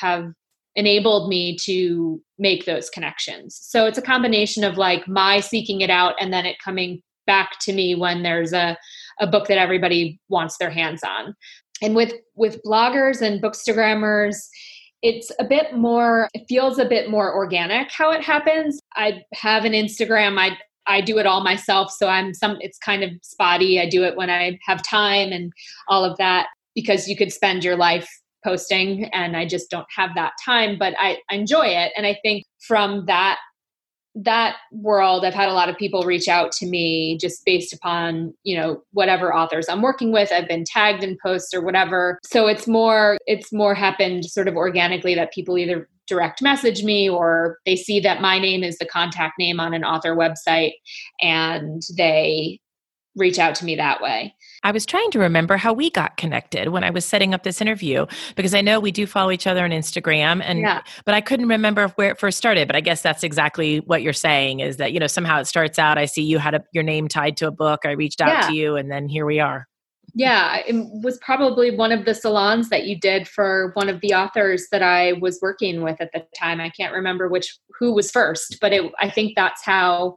have 0.00 0.32
enabled 0.76 1.28
me 1.28 1.56
to 1.56 2.20
make 2.38 2.66
those 2.66 2.90
connections. 2.90 3.58
So 3.60 3.86
it's 3.86 3.98
a 3.98 4.02
combination 4.02 4.62
of 4.62 4.76
like 4.76 5.08
my 5.08 5.40
seeking 5.40 5.80
it 5.80 5.90
out 5.90 6.14
and 6.20 6.32
then 6.32 6.46
it 6.46 6.56
coming 6.62 7.02
back 7.26 7.58
to 7.62 7.72
me 7.72 7.94
when 7.94 8.22
there's 8.22 8.52
a, 8.52 8.76
a 9.18 9.26
book 9.26 9.48
that 9.48 9.58
everybody 9.58 10.20
wants 10.28 10.58
their 10.58 10.70
hands 10.70 11.02
on. 11.02 11.34
And 11.82 11.94
with 11.94 12.12
with 12.34 12.62
bloggers 12.62 13.20
and 13.20 13.42
bookstagrammers, 13.42 14.36
it's 15.02 15.30
a 15.40 15.44
bit 15.44 15.74
more 15.74 16.28
it 16.34 16.44
feels 16.48 16.78
a 16.78 16.84
bit 16.84 17.10
more 17.10 17.34
organic 17.34 17.90
how 17.90 18.12
it 18.12 18.22
happens. 18.22 18.80
I 18.94 19.22
have 19.34 19.64
an 19.64 19.72
Instagram. 19.72 20.38
I 20.38 20.56
I 20.86 21.00
do 21.00 21.18
it 21.18 21.26
all 21.26 21.42
myself, 21.42 21.90
so 21.90 22.08
I'm 22.08 22.32
some 22.32 22.58
it's 22.60 22.78
kind 22.78 23.02
of 23.02 23.10
spotty. 23.22 23.80
I 23.80 23.88
do 23.88 24.04
it 24.04 24.16
when 24.16 24.30
I 24.30 24.58
have 24.66 24.82
time 24.82 25.32
and 25.32 25.52
all 25.88 26.04
of 26.04 26.16
that 26.18 26.46
because 26.74 27.08
you 27.08 27.16
could 27.16 27.32
spend 27.32 27.64
your 27.64 27.76
life 27.76 28.08
posting 28.46 29.06
and 29.06 29.36
I 29.36 29.46
just 29.46 29.70
don't 29.70 29.86
have 29.94 30.10
that 30.14 30.32
time, 30.44 30.76
but 30.78 30.94
I, 30.98 31.18
enjoy 31.30 31.66
it. 31.66 31.92
And 31.96 32.06
I 32.06 32.16
think 32.22 32.44
from 32.60 33.06
that 33.06 33.38
that 34.18 34.56
world 34.72 35.26
i've 35.26 35.34
had 35.34 35.50
a 35.50 35.52
lot 35.52 35.68
of 35.68 35.76
people 35.76 36.02
reach 36.04 36.26
out 36.26 36.50
to 36.50 36.64
me 36.64 37.18
just 37.20 37.44
based 37.44 37.70
upon 37.74 38.32
you 38.44 38.56
know 38.56 38.82
whatever 38.92 39.34
authors 39.34 39.68
i'm 39.68 39.82
working 39.82 40.10
with 40.10 40.32
i've 40.32 40.48
been 40.48 40.64
tagged 40.64 41.04
in 41.04 41.18
posts 41.22 41.52
or 41.52 41.60
whatever 41.60 42.18
so 42.24 42.46
it's 42.46 42.66
more 42.66 43.18
it's 43.26 43.52
more 43.52 43.74
happened 43.74 44.24
sort 44.24 44.48
of 44.48 44.56
organically 44.56 45.14
that 45.14 45.34
people 45.34 45.58
either 45.58 45.86
direct 46.06 46.40
message 46.40 46.82
me 46.82 47.10
or 47.10 47.58
they 47.66 47.76
see 47.76 48.00
that 48.00 48.22
my 48.22 48.38
name 48.38 48.64
is 48.64 48.78
the 48.78 48.86
contact 48.86 49.34
name 49.38 49.60
on 49.60 49.74
an 49.74 49.84
author 49.84 50.16
website 50.16 50.72
and 51.20 51.82
they 51.98 52.58
reach 53.16 53.38
out 53.38 53.54
to 53.56 53.64
me 53.64 53.76
that 53.76 54.00
way. 54.00 54.34
I 54.62 54.70
was 54.72 54.84
trying 54.84 55.10
to 55.12 55.18
remember 55.18 55.56
how 55.56 55.72
we 55.72 55.90
got 55.90 56.16
connected 56.16 56.68
when 56.68 56.84
I 56.84 56.90
was 56.90 57.04
setting 57.04 57.34
up 57.34 57.42
this 57.42 57.60
interview 57.60 58.06
because 58.34 58.54
I 58.54 58.60
know 58.60 58.80
we 58.80 58.92
do 58.92 59.06
follow 59.06 59.30
each 59.30 59.46
other 59.46 59.64
on 59.64 59.70
Instagram 59.70 60.42
and 60.44 60.60
yeah. 60.60 60.82
but 61.04 61.14
I 61.14 61.20
couldn't 61.20 61.48
remember 61.48 61.88
where 61.90 62.10
it 62.10 62.18
first 62.18 62.38
started 62.38 62.66
but 62.66 62.76
I 62.76 62.80
guess 62.80 63.02
that's 63.02 63.22
exactly 63.22 63.78
what 63.80 64.02
you're 64.02 64.12
saying 64.12 64.60
is 64.60 64.76
that 64.76 64.92
you 64.92 65.00
know 65.00 65.06
somehow 65.06 65.40
it 65.40 65.46
starts 65.46 65.78
out 65.78 65.98
I 65.98 66.06
see 66.06 66.22
you 66.22 66.38
had 66.38 66.54
a, 66.54 66.64
your 66.72 66.82
name 66.82 67.08
tied 67.08 67.36
to 67.38 67.46
a 67.46 67.50
book 67.50 67.80
I 67.84 67.92
reached 67.92 68.20
out 68.20 68.28
yeah. 68.28 68.48
to 68.48 68.54
you 68.54 68.76
and 68.76 68.90
then 68.90 69.08
here 69.08 69.26
we 69.26 69.40
are. 69.40 69.66
Yeah, 70.14 70.62
it 70.66 70.74
was 71.02 71.18
probably 71.18 71.76
one 71.76 71.92
of 71.92 72.06
the 72.06 72.14
salons 72.14 72.70
that 72.70 72.86
you 72.86 72.98
did 72.98 73.28
for 73.28 73.72
one 73.74 73.90
of 73.90 74.00
the 74.00 74.14
authors 74.14 74.66
that 74.72 74.82
I 74.82 75.12
was 75.14 75.38
working 75.42 75.82
with 75.82 76.00
at 76.00 76.10
the 76.12 76.24
time. 76.34 76.58
I 76.58 76.70
can't 76.70 76.94
remember 76.94 77.28
which 77.28 77.58
who 77.78 77.92
was 77.92 78.10
first, 78.10 78.56
but 78.60 78.72
it, 78.72 78.90
I 78.98 79.10
think 79.10 79.34
that's 79.36 79.62
how 79.62 80.16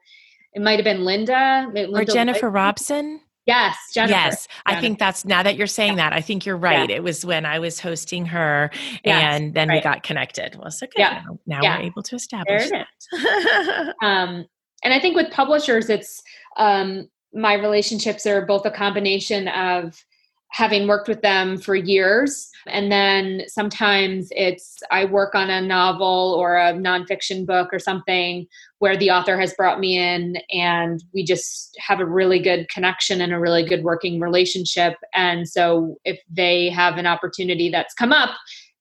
it 0.54 0.62
might 0.62 0.78
have 0.78 0.84
been 0.84 1.06
Linda, 1.06 1.70
Linda 1.74 1.98
or 1.98 2.06
Jennifer 2.06 2.50
Robson. 2.50 3.22
Yes, 3.46 3.76
Jennifer. 3.94 4.12
Yes, 4.12 4.48
I 4.68 4.80
think 4.80 5.00
that's 5.00 5.26
now 5.26 5.42
that 5.42 5.56
you're 5.56 5.66
saying 5.66 5.98
yeah. 5.98 6.10
that, 6.10 6.14
I 6.14 6.22
think 6.22 6.46
you're 6.46 6.58
right. 6.58 6.88
Yeah. 6.90 6.98
It 6.98 7.04
was 7.04 7.26
when 7.26 7.48
I 7.48 7.58
was 7.58 7.80
hosting 7.80 8.26
her, 8.28 8.70
yes, 9.04 9.24
and 9.24 9.54
then 9.56 9.70
right. 9.70 9.78
we 9.78 9.82
got 9.82 10.04
connected. 10.04 10.56
Well, 10.56 10.70
so 10.70 10.86
good. 10.86 11.00
Yeah. 11.00 11.24
Now, 11.48 11.62
now 11.62 11.78
we're 11.78 11.86
able 11.86 12.04
to 12.04 12.16
establish 12.16 12.70
that. 12.70 13.96
um, 14.04 14.46
and 14.84 14.94
I 14.94 15.00
think 15.00 15.16
with 15.16 15.32
publishers, 15.32 15.90
it's 15.90 16.22
um, 16.58 17.10
my 17.34 17.54
relationships 17.54 18.28
are 18.28 18.46
both 18.46 18.66
a 18.66 18.72
combination 18.72 19.48
of 19.48 20.04
having 20.52 20.88
worked 20.88 21.08
with 21.08 21.22
them 21.22 21.58
for 21.58 21.76
years. 21.76 22.50
And 22.68 22.92
then 22.92 23.44
sometimes 23.48 24.30
it's 24.32 24.80
I 24.92 25.06
work 25.06 25.36
on 25.36 25.50
a 25.50 25.62
novel 25.62 26.36
or 26.38 26.58
a 26.58 26.74
nonfiction 26.74 27.46
book 27.46 27.70
or 27.72 27.80
something 27.80 28.48
where 28.80 28.98
the 28.98 29.12
author 29.12 29.40
has 29.40 29.54
brought 29.54 29.80
me 29.80 29.98
in 29.98 30.38
and 30.52 31.04
we 31.14 31.24
just 31.24 31.78
have 31.80 32.00
a 32.00 32.06
really 32.06 32.40
good 32.40 32.68
connection 32.70 33.22
and 33.22 33.34
a 33.34 33.40
really 33.40 33.64
good 33.64 33.84
working 33.84 34.20
relationship. 34.20 34.96
And 35.14 35.48
so 35.48 35.98
if 36.06 36.20
they 36.30 36.70
have 36.70 36.98
an 36.98 37.06
opportunity 37.06 37.70
that's 37.70 37.94
come 37.94 38.14
up, 38.14 38.32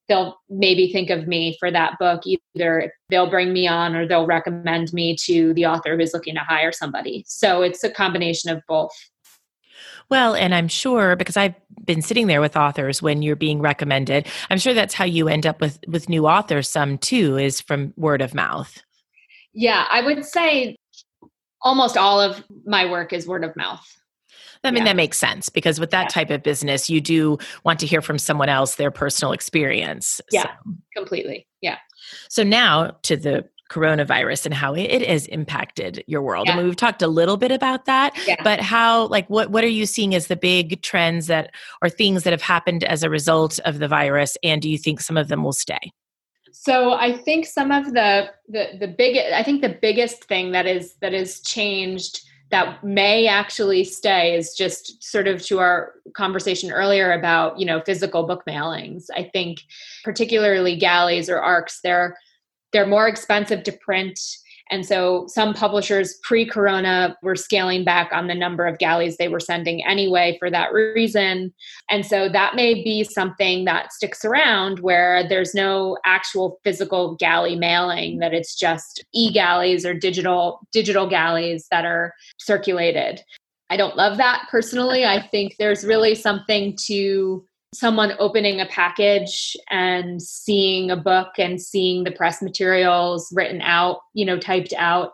they'll 0.08 0.38
maybe 0.48 0.90
think 0.90 1.10
of 1.10 1.26
me 1.26 1.56
for 1.60 1.70
that 1.70 1.98
book. 1.98 2.22
Either 2.24 2.92
they'll 3.10 3.28
bring 3.28 3.52
me 3.52 3.66
on 3.66 3.94
or 3.94 4.06
they'll 4.06 4.26
recommend 4.26 4.92
me 4.92 5.16
to 5.24 5.52
the 5.54 5.66
author 5.66 5.96
who's 5.96 6.14
looking 6.14 6.34
to 6.34 6.40
hire 6.40 6.72
somebody. 6.72 7.24
So 7.26 7.62
it's 7.62 7.84
a 7.84 7.90
combination 7.90 8.50
of 8.50 8.62
both. 8.66 8.92
Well, 10.10 10.34
and 10.34 10.54
I'm 10.54 10.68
sure 10.68 11.16
because 11.16 11.36
I've 11.36 11.54
been 11.84 12.00
sitting 12.00 12.28
there 12.28 12.40
with 12.40 12.56
authors 12.56 13.02
when 13.02 13.20
you're 13.20 13.36
being 13.36 13.60
recommended, 13.60 14.26
I'm 14.48 14.58
sure 14.58 14.72
that's 14.72 14.94
how 14.94 15.04
you 15.04 15.28
end 15.28 15.44
up 15.44 15.60
with 15.60 15.78
with 15.86 16.08
new 16.08 16.26
authors 16.26 16.70
some 16.70 16.96
too 16.98 17.36
is 17.36 17.60
from 17.60 17.92
word 17.96 18.22
of 18.22 18.32
mouth. 18.32 18.82
Yeah, 19.58 19.86
I 19.90 20.02
would 20.02 20.24
say 20.24 20.76
almost 21.60 21.96
all 21.96 22.20
of 22.20 22.44
my 22.64 22.88
work 22.88 23.12
is 23.12 23.26
word 23.26 23.42
of 23.42 23.56
mouth. 23.56 23.84
I 24.62 24.70
mean, 24.70 24.78
yeah. 24.78 24.90
that 24.90 24.96
makes 24.96 25.18
sense 25.18 25.48
because 25.48 25.80
with 25.80 25.90
that 25.90 26.04
yeah. 26.04 26.08
type 26.08 26.30
of 26.30 26.44
business, 26.44 26.88
you 26.88 27.00
do 27.00 27.38
want 27.64 27.80
to 27.80 27.86
hear 27.86 28.00
from 28.00 28.18
someone 28.18 28.48
else 28.48 28.76
their 28.76 28.92
personal 28.92 29.32
experience. 29.32 30.20
Yeah, 30.30 30.44
so. 30.44 30.50
completely. 30.96 31.48
Yeah. 31.60 31.78
So 32.28 32.44
now 32.44 32.92
to 33.02 33.16
the 33.16 33.48
coronavirus 33.68 34.46
and 34.46 34.54
how 34.54 34.74
it 34.74 35.06
has 35.06 35.26
impacted 35.26 36.04
your 36.06 36.22
world. 36.22 36.46
Yeah. 36.46 36.54
I 36.54 36.56
mean, 36.58 36.66
we've 36.66 36.76
talked 36.76 37.02
a 37.02 37.08
little 37.08 37.36
bit 37.36 37.50
about 37.50 37.84
that, 37.86 38.16
yeah. 38.28 38.36
but 38.44 38.60
how, 38.60 39.08
like, 39.08 39.28
what 39.28 39.50
what 39.50 39.64
are 39.64 39.68
you 39.68 39.86
seeing 39.86 40.14
as 40.14 40.28
the 40.28 40.36
big 40.36 40.82
trends 40.82 41.26
that 41.26 41.50
or 41.82 41.90
things 41.90 42.22
that 42.22 42.32
have 42.32 42.42
happened 42.42 42.84
as 42.84 43.02
a 43.02 43.10
result 43.10 43.58
of 43.64 43.80
the 43.80 43.88
virus, 43.88 44.36
and 44.44 44.62
do 44.62 44.70
you 44.70 44.78
think 44.78 45.00
some 45.00 45.16
of 45.16 45.26
them 45.26 45.42
will 45.42 45.52
stay? 45.52 45.92
So 46.68 46.92
I 46.92 47.16
think 47.16 47.46
some 47.46 47.72
of 47.72 47.94
the 47.94 48.30
the 48.46 48.76
the 48.78 48.88
big 48.88 49.16
I 49.16 49.42
think 49.42 49.62
the 49.62 49.78
biggest 49.80 50.24
thing 50.24 50.52
that 50.52 50.66
is 50.66 50.96
that 51.00 51.14
is 51.14 51.40
changed 51.40 52.20
that 52.50 52.84
may 52.84 53.26
actually 53.26 53.84
stay 53.84 54.34
is 54.34 54.54
just 54.54 55.02
sort 55.02 55.28
of 55.28 55.42
to 55.46 55.60
our 55.60 55.94
conversation 56.14 56.70
earlier 56.70 57.12
about 57.12 57.58
you 57.58 57.64
know 57.64 57.80
physical 57.86 58.26
book 58.26 58.42
mailings 58.46 59.04
i 59.16 59.22
think 59.22 59.60
particularly 60.04 60.76
galleys 60.76 61.30
or 61.30 61.38
arcs 61.38 61.80
they're 61.82 62.18
they're 62.72 62.86
more 62.86 63.08
expensive 63.08 63.62
to 63.64 63.72
print. 63.72 64.20
And 64.70 64.84
so 64.84 65.24
some 65.28 65.54
publishers 65.54 66.18
pre 66.22 66.44
corona 66.44 67.16
were 67.22 67.36
scaling 67.36 67.84
back 67.84 68.10
on 68.12 68.26
the 68.26 68.34
number 68.34 68.66
of 68.66 68.78
galleys 68.78 69.16
they 69.16 69.28
were 69.28 69.40
sending 69.40 69.84
anyway 69.86 70.36
for 70.38 70.50
that 70.50 70.72
reason. 70.72 71.54
And 71.90 72.04
so 72.04 72.28
that 72.28 72.54
may 72.54 72.74
be 72.74 73.04
something 73.04 73.64
that 73.64 73.92
sticks 73.92 74.24
around 74.24 74.80
where 74.80 75.26
there's 75.26 75.54
no 75.54 75.96
actual 76.04 76.58
physical 76.64 77.16
galley 77.16 77.56
mailing, 77.56 78.18
that 78.18 78.34
it's 78.34 78.54
just 78.54 79.04
e 79.14 79.32
galleys 79.32 79.86
or 79.86 79.94
digital 79.94 80.60
digital 80.72 81.08
galleys 81.08 81.66
that 81.70 81.84
are 81.84 82.12
circulated. 82.38 83.22
I 83.70 83.76
don't 83.76 83.96
love 83.96 84.16
that 84.16 84.48
personally. 84.50 85.04
I 85.04 85.20
think 85.20 85.56
there's 85.58 85.84
really 85.84 86.14
something 86.14 86.76
to 86.86 87.44
someone 87.74 88.14
opening 88.18 88.60
a 88.60 88.66
package 88.66 89.56
and 89.70 90.22
seeing 90.22 90.90
a 90.90 90.96
book 90.96 91.32
and 91.38 91.60
seeing 91.60 92.04
the 92.04 92.10
press 92.10 92.40
materials 92.40 93.30
written 93.32 93.60
out, 93.60 94.00
you 94.14 94.24
know, 94.24 94.38
typed 94.38 94.72
out. 94.74 95.12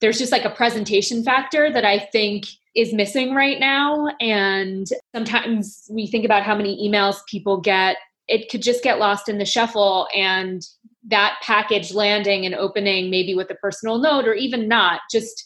There's 0.00 0.18
just 0.18 0.32
like 0.32 0.44
a 0.44 0.50
presentation 0.50 1.24
factor 1.24 1.70
that 1.72 1.84
I 1.84 1.98
think 1.98 2.46
is 2.76 2.92
missing 2.92 3.34
right 3.34 3.58
now. 3.58 4.08
And 4.20 4.86
sometimes 5.14 5.86
we 5.90 6.06
think 6.06 6.24
about 6.24 6.44
how 6.44 6.54
many 6.54 6.88
emails 6.88 7.16
people 7.28 7.60
get, 7.60 7.96
it 8.28 8.48
could 8.48 8.62
just 8.62 8.84
get 8.84 9.00
lost 9.00 9.28
in 9.28 9.38
the 9.38 9.44
shuffle. 9.44 10.06
And 10.14 10.62
that 11.08 11.38
package 11.42 11.92
landing 11.92 12.46
and 12.46 12.54
opening, 12.54 13.10
maybe 13.10 13.34
with 13.34 13.50
a 13.50 13.56
personal 13.56 13.98
note 13.98 14.28
or 14.28 14.34
even 14.34 14.68
not, 14.68 15.00
just 15.10 15.44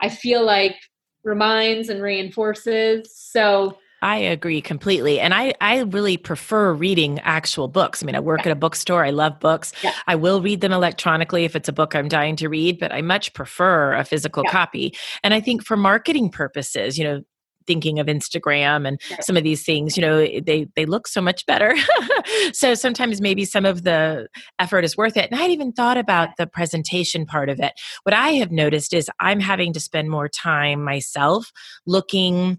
I 0.00 0.08
feel 0.08 0.44
like 0.44 0.76
reminds 1.22 1.88
and 1.88 2.02
reinforces. 2.02 3.14
So 3.14 3.78
I 4.02 4.16
agree 4.18 4.60
completely. 4.60 5.20
And 5.20 5.32
I, 5.32 5.54
I 5.60 5.80
really 5.80 6.16
prefer 6.16 6.72
reading 6.72 7.18
actual 7.20 7.66
books. 7.66 8.02
I 8.02 8.06
mean, 8.06 8.14
I 8.14 8.20
work 8.20 8.40
yeah. 8.40 8.50
at 8.50 8.52
a 8.52 8.56
bookstore. 8.56 9.04
I 9.04 9.10
love 9.10 9.40
books. 9.40 9.72
Yeah. 9.82 9.92
I 10.06 10.16
will 10.16 10.42
read 10.42 10.60
them 10.60 10.72
electronically 10.72 11.44
if 11.44 11.56
it's 11.56 11.68
a 11.68 11.72
book 11.72 11.94
I'm 11.94 12.08
dying 12.08 12.36
to 12.36 12.48
read, 12.48 12.78
but 12.78 12.92
I 12.92 13.00
much 13.00 13.32
prefer 13.32 13.94
a 13.94 14.04
physical 14.04 14.42
yeah. 14.44 14.50
copy. 14.50 14.94
And 15.24 15.32
I 15.32 15.40
think 15.40 15.64
for 15.64 15.76
marketing 15.76 16.30
purposes, 16.30 16.98
you 16.98 17.04
know, 17.04 17.22
thinking 17.66 17.98
of 17.98 18.06
Instagram 18.06 18.86
and 18.86 19.00
some 19.20 19.36
of 19.36 19.42
these 19.42 19.64
things, 19.64 19.96
you 19.96 20.00
know, 20.00 20.18
they 20.18 20.68
they 20.76 20.86
look 20.86 21.08
so 21.08 21.20
much 21.20 21.44
better. 21.46 21.74
so 22.52 22.74
sometimes 22.74 23.20
maybe 23.20 23.44
some 23.44 23.64
of 23.64 23.82
the 23.82 24.28
effort 24.58 24.84
is 24.84 24.96
worth 24.96 25.16
it. 25.16 25.30
And 25.30 25.40
I 25.40 25.42
would 25.44 25.50
even 25.50 25.72
thought 25.72 25.98
about 25.98 26.36
the 26.38 26.46
presentation 26.46 27.26
part 27.26 27.48
of 27.48 27.60
it. 27.60 27.72
What 28.04 28.14
I 28.14 28.30
have 28.34 28.52
noticed 28.52 28.94
is 28.94 29.10
I'm 29.20 29.40
having 29.40 29.72
to 29.72 29.80
spend 29.80 30.10
more 30.10 30.28
time 30.28 30.84
myself 30.84 31.50
looking 31.86 32.58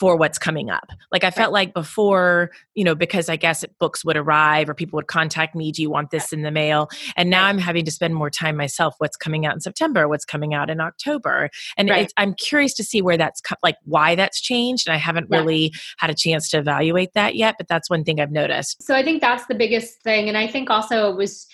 for 0.00 0.16
what's 0.16 0.38
coming 0.38 0.70
up. 0.70 0.90
Like 1.12 1.24
I 1.24 1.30
felt 1.30 1.52
like 1.52 1.74
before, 1.74 2.50
you 2.74 2.84
know, 2.84 2.94
because 2.94 3.28
I 3.28 3.36
guess 3.36 3.62
books 3.78 4.02
would 4.02 4.16
arrive 4.16 4.70
or 4.70 4.74
people 4.74 4.96
would 4.96 5.08
contact 5.08 5.54
me, 5.54 5.70
do 5.72 5.82
you 5.82 5.90
want 5.90 6.10
this 6.10 6.32
in 6.32 6.40
the 6.40 6.50
mail? 6.50 6.88
And 7.16 7.28
now 7.28 7.44
I'm 7.44 7.58
having 7.58 7.84
to 7.84 7.90
spend 7.90 8.14
more 8.14 8.30
time 8.30 8.56
myself. 8.56 8.94
What's 8.96 9.18
coming 9.18 9.44
out 9.44 9.52
in 9.52 9.60
September? 9.60 10.08
What's 10.08 10.24
coming 10.24 10.54
out 10.54 10.70
in 10.70 10.80
October? 10.80 11.50
And 11.76 11.90
right. 11.90 12.10
I'm 12.16 12.32
curious 12.32 12.72
to 12.74 12.82
see 12.82 13.02
where 13.02 13.18
that's 13.18 13.42
co- 13.42 13.56
like 13.62 13.76
why 13.84 14.14
that's 14.14 14.40
changed. 14.40 14.88
And 14.88 14.94
I 14.94 14.98
haven't 14.98 15.28
really 15.28 15.74
had 15.98 16.08
a 16.08 16.14
chance 16.14 16.48
to 16.50 16.58
evaluate 16.58 17.12
that 17.12 17.36
yet, 17.36 17.56
but 17.58 17.68
that's 17.68 17.90
one 17.90 18.02
thing 18.02 18.20
I've 18.20 18.32
noticed. 18.32 18.82
So 18.82 18.94
I 18.94 19.02
think 19.02 19.20
that's 19.20 19.44
the 19.46 19.54
biggest 19.54 20.00
thing. 20.02 20.28
And 20.28 20.38
I 20.38 20.46
think 20.46 20.70
also 20.70 21.10
it 21.10 21.16
was, 21.16 21.46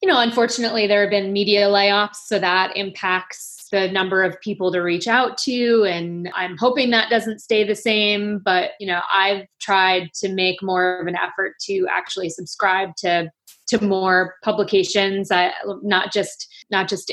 you 0.00 0.08
know, 0.08 0.20
unfortunately 0.20 0.86
there 0.86 1.00
have 1.00 1.10
been 1.10 1.32
media 1.32 1.66
layoffs, 1.66 2.16
so 2.26 2.38
that 2.38 2.76
impacts 2.76 3.55
the 3.70 3.88
number 3.90 4.22
of 4.22 4.40
people 4.40 4.70
to 4.72 4.80
reach 4.80 5.06
out 5.08 5.36
to 5.38 5.84
and 5.88 6.30
i'm 6.34 6.56
hoping 6.56 6.90
that 6.90 7.10
doesn't 7.10 7.40
stay 7.40 7.64
the 7.64 7.74
same 7.74 8.38
but 8.38 8.70
you 8.78 8.86
know 8.86 9.00
i've 9.12 9.46
tried 9.60 10.10
to 10.14 10.28
make 10.28 10.62
more 10.62 11.00
of 11.00 11.06
an 11.06 11.16
effort 11.16 11.54
to 11.60 11.86
actually 11.90 12.28
subscribe 12.28 12.94
to 12.96 13.30
to 13.68 13.82
more 13.84 14.36
publications 14.44 15.30
I, 15.32 15.52
not 15.82 16.12
just 16.12 16.48
not 16.70 16.88
just 16.88 17.12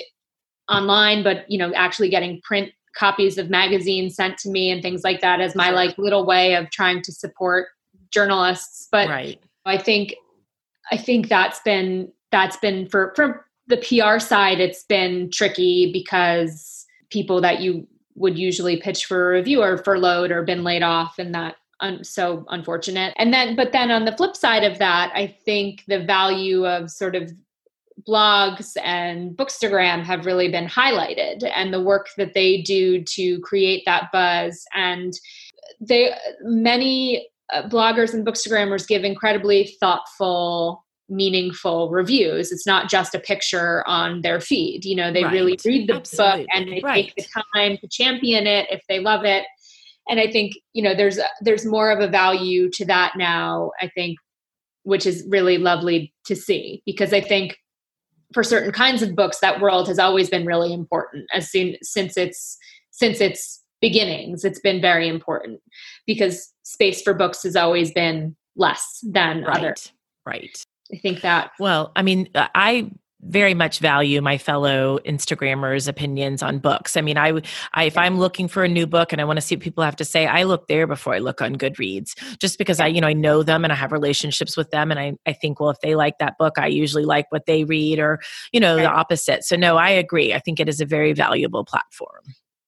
online 0.70 1.24
but 1.24 1.50
you 1.50 1.58
know 1.58 1.74
actually 1.74 2.10
getting 2.10 2.42
print 2.42 2.72
copies 2.96 3.38
of 3.38 3.50
magazines 3.50 4.16
sent 4.16 4.38
to 4.38 4.50
me 4.50 4.70
and 4.70 4.82
things 4.82 5.04
like 5.04 5.22
that 5.22 5.42
as 5.42 5.56
my 5.56 5.72
like 5.72 5.98
little 5.98 6.26
way 6.26 6.56
of 6.56 6.70
trying 6.70 7.02
to 7.02 7.12
support 7.12 7.68
journalists 8.12 8.88
but 8.92 9.10
right. 9.10 9.40
i 9.66 9.78
think 9.78 10.14
i 10.92 10.98
think 10.98 11.28
that's 11.28 11.60
been 11.62 12.12
that's 12.32 12.58
been 12.58 12.88
for 12.88 13.14
for 13.16 13.46
the 13.68 13.78
PR 13.78 14.20
side, 14.20 14.60
it's 14.60 14.84
been 14.84 15.30
tricky 15.32 15.92
because 15.92 16.86
people 17.10 17.42
that 17.42 17.62
you 17.62 17.88
would 18.16 18.38
usually 18.38 18.78
pitch 18.78 19.06
for 19.06 19.32
a 19.34 19.38
review 19.38 19.62
are 19.62 19.78
furloughed 19.78 20.32
or 20.32 20.44
been 20.44 20.64
laid 20.64 20.84
off, 20.84 21.18
and 21.18 21.34
that 21.34 21.56
un- 21.80 22.04
so 22.04 22.46
unfortunate. 22.50 23.14
And 23.18 23.34
then, 23.34 23.56
but 23.56 23.72
then 23.72 23.92
on 23.92 24.06
the 24.06 24.16
flip 24.16 24.36
side 24.36 24.64
of 24.64 24.80
that, 24.80 25.12
I 25.16 25.28
think 25.46 25.84
the 25.88 26.04
value 26.04 26.66
of 26.66 26.92
sort 26.92 27.16
of 27.16 27.32
blogs 28.08 28.76
and 28.84 29.36
bookstagram 29.38 30.04
have 30.04 30.26
really 30.26 30.50
been 30.50 30.68
highlighted 30.68 31.50
and 31.56 31.74
the 31.74 31.82
work 31.82 32.08
that 32.18 32.34
they 32.34 32.62
do 32.62 33.04
to 33.04 33.40
create 33.42 33.84
that 33.86 34.12
buzz 34.12 34.66
and 34.74 35.14
they 35.80 36.12
many 36.42 37.30
uh, 37.54 37.68
bloggers 37.70 38.14
and 38.14 38.26
bookstagrammers 38.26 38.88
give 38.88 39.04
incredibly 39.04 39.76
thoughtful 39.80 40.83
meaningful 41.10 41.90
reviews. 41.90 42.52
It's 42.52 42.66
not 42.66 42.90
just 42.90 43.16
a 43.16 43.20
picture 43.20 43.88
on 43.88 44.22
their 44.22 44.40
feed. 44.40 44.86
You 44.86 44.96
know, 44.96 45.12
they 45.12 45.24
right. 45.24 45.34
really 45.34 45.58
read 45.66 45.90
the 45.90 45.96
Absolutely. 45.96 46.42
book 46.42 46.48
and 46.54 46.72
they 46.72 46.82
right. 46.84 47.06
take 47.06 47.16
the 47.16 47.26
time 47.56 47.78
to 47.78 47.88
champion 47.88 48.48
it 48.48 48.68
if 48.72 48.82
they 48.88 49.00
love 49.00 49.26
it. 49.26 49.46
And 50.10 50.20
I 50.20 50.30
think, 50.30 50.54
you 50.74 50.84
know, 50.84 50.96
there's 50.96 51.20
there's 51.42 51.66
more 51.66 51.92
of 51.92 52.00
a 52.00 52.08
value 52.08 52.70
to 52.72 52.86
that 52.86 53.14
now, 53.18 53.72
I 53.80 53.90
think, 53.90 54.18
which 54.84 55.06
is 55.06 55.26
really 55.30 55.58
lovely 55.58 56.14
to 56.26 56.36
see 56.36 56.82
because 56.86 57.14
I 57.14 57.22
think 57.22 57.58
for 58.34 58.44
certain 58.44 58.72
kinds 58.72 59.02
of 59.02 59.16
books 59.16 59.40
that 59.40 59.62
world 59.62 59.88
has 59.88 60.00
always 60.00 60.30
been 60.30 60.46
really 60.46 60.74
important 60.74 61.26
as 61.34 61.50
soon 61.50 61.76
since 61.82 62.18
it's 62.18 62.58
since 62.92 63.22
its 63.22 63.62
beginnings 63.82 64.44
it's 64.44 64.60
been 64.60 64.82
very 64.82 65.08
important 65.08 65.60
because 66.08 66.52
space 66.64 67.02
for 67.02 67.14
books 67.14 67.44
has 67.44 67.56
always 67.56 67.92
been 67.92 68.36
less 68.56 69.00
than 69.04 69.44
right. 69.44 69.58
other 69.58 69.76
right 70.26 70.64
I 70.94 70.98
think 70.98 71.22
that. 71.22 71.52
Well, 71.60 71.92
I 71.96 72.04
mean, 72.04 72.30
uh, 72.36 72.48
I 72.54 72.92
very 73.26 73.54
much 73.54 73.80
value 73.80 74.22
my 74.22 74.38
fellow 74.38 75.00
Instagrammers' 75.00 75.88
opinions 75.88 76.44
on 76.44 76.60
books. 76.60 76.98
I 76.98 77.02
mean, 77.02 77.18
I, 77.18 77.42
I 77.74 77.86
if 77.86 77.98
I'm 77.98 78.20
looking 78.20 78.48
for 78.48 78.64
a 78.64 78.68
new 78.68 78.86
book 78.86 79.12
and 79.12 79.22
I 79.22 79.24
want 79.24 79.38
to 79.38 79.42
see 79.42 79.56
what 79.56 79.64
people 79.64 79.84
have 79.84 79.96
to 79.98 80.06
say, 80.06 80.28
I 80.28 80.44
look 80.44 80.68
there 80.68 80.88
before 80.88 81.14
I 81.14 81.20
look 81.20 81.42
on 81.42 81.56
Goodreads, 81.56 82.16
just 82.40 82.58
because 82.58 82.80
I, 82.80 82.88
you 82.88 83.02
know, 83.02 83.08
I 83.08 83.14
know 83.14 83.42
them 83.42 83.64
and 83.64 83.72
I 83.72 83.76
have 83.76 83.92
relationships 83.92 84.58
with 84.58 84.72
them, 84.72 84.92
and 84.92 85.00
I, 85.00 85.14
I 85.26 85.34
think, 85.34 85.60
well, 85.60 85.70
if 85.70 85.80
they 85.82 85.96
like 85.96 86.18
that 86.20 86.38
book, 86.38 86.60
I 86.60 86.68
usually 86.68 87.06
like 87.06 87.32
what 87.32 87.46
they 87.46 87.64
read, 87.64 88.00
or 88.00 88.20
you 88.52 88.60
know, 88.60 88.76
right. 88.76 88.84
the 88.84 88.90
opposite. 88.90 89.44
So, 89.44 89.56
no, 89.56 89.78
I 89.78 89.90
agree. 89.90 90.34
I 90.34 90.40
think 90.40 90.60
it 90.60 90.70
is 90.70 90.82
a 90.82 90.86
very 90.86 91.14
valuable 91.14 91.66
platform. 91.66 92.24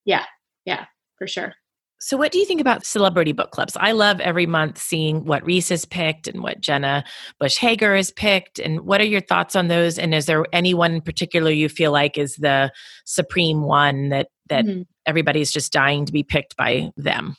Yeah, 0.05 0.25
yeah, 0.65 0.85
for 1.17 1.27
sure. 1.27 1.53
So, 1.99 2.17
what 2.17 2.31
do 2.31 2.37
you 2.37 2.45
think 2.45 2.61
about 2.61 2.85
celebrity 2.85 3.31
book 3.31 3.51
clubs? 3.51 3.77
I 3.79 3.93
love 3.93 4.19
every 4.19 4.45
month 4.45 4.77
seeing 4.77 5.25
what 5.25 5.45
Reese 5.45 5.69
has 5.69 5.85
picked 5.85 6.27
and 6.27 6.43
what 6.43 6.61
Jenna 6.61 7.03
Bush 7.39 7.57
Hager 7.57 7.95
has 7.95 8.11
picked. 8.11 8.59
And 8.59 8.81
what 8.81 9.01
are 9.01 9.05
your 9.05 9.21
thoughts 9.21 9.55
on 9.55 9.69
those? 9.69 9.97
And 9.97 10.13
is 10.13 10.25
there 10.25 10.45
anyone 10.53 10.93
in 10.93 11.01
particular 11.01 11.51
you 11.51 11.69
feel 11.69 11.91
like 11.91 12.17
is 12.17 12.35
the 12.35 12.71
supreme 13.05 13.61
one 13.61 14.09
that 14.09 14.27
that 14.49 14.65
mm-hmm. 14.65 14.81
everybody's 15.05 15.51
just 15.51 15.71
dying 15.71 16.05
to 16.05 16.11
be 16.11 16.23
picked 16.23 16.57
by 16.57 16.91
them? 16.97 17.35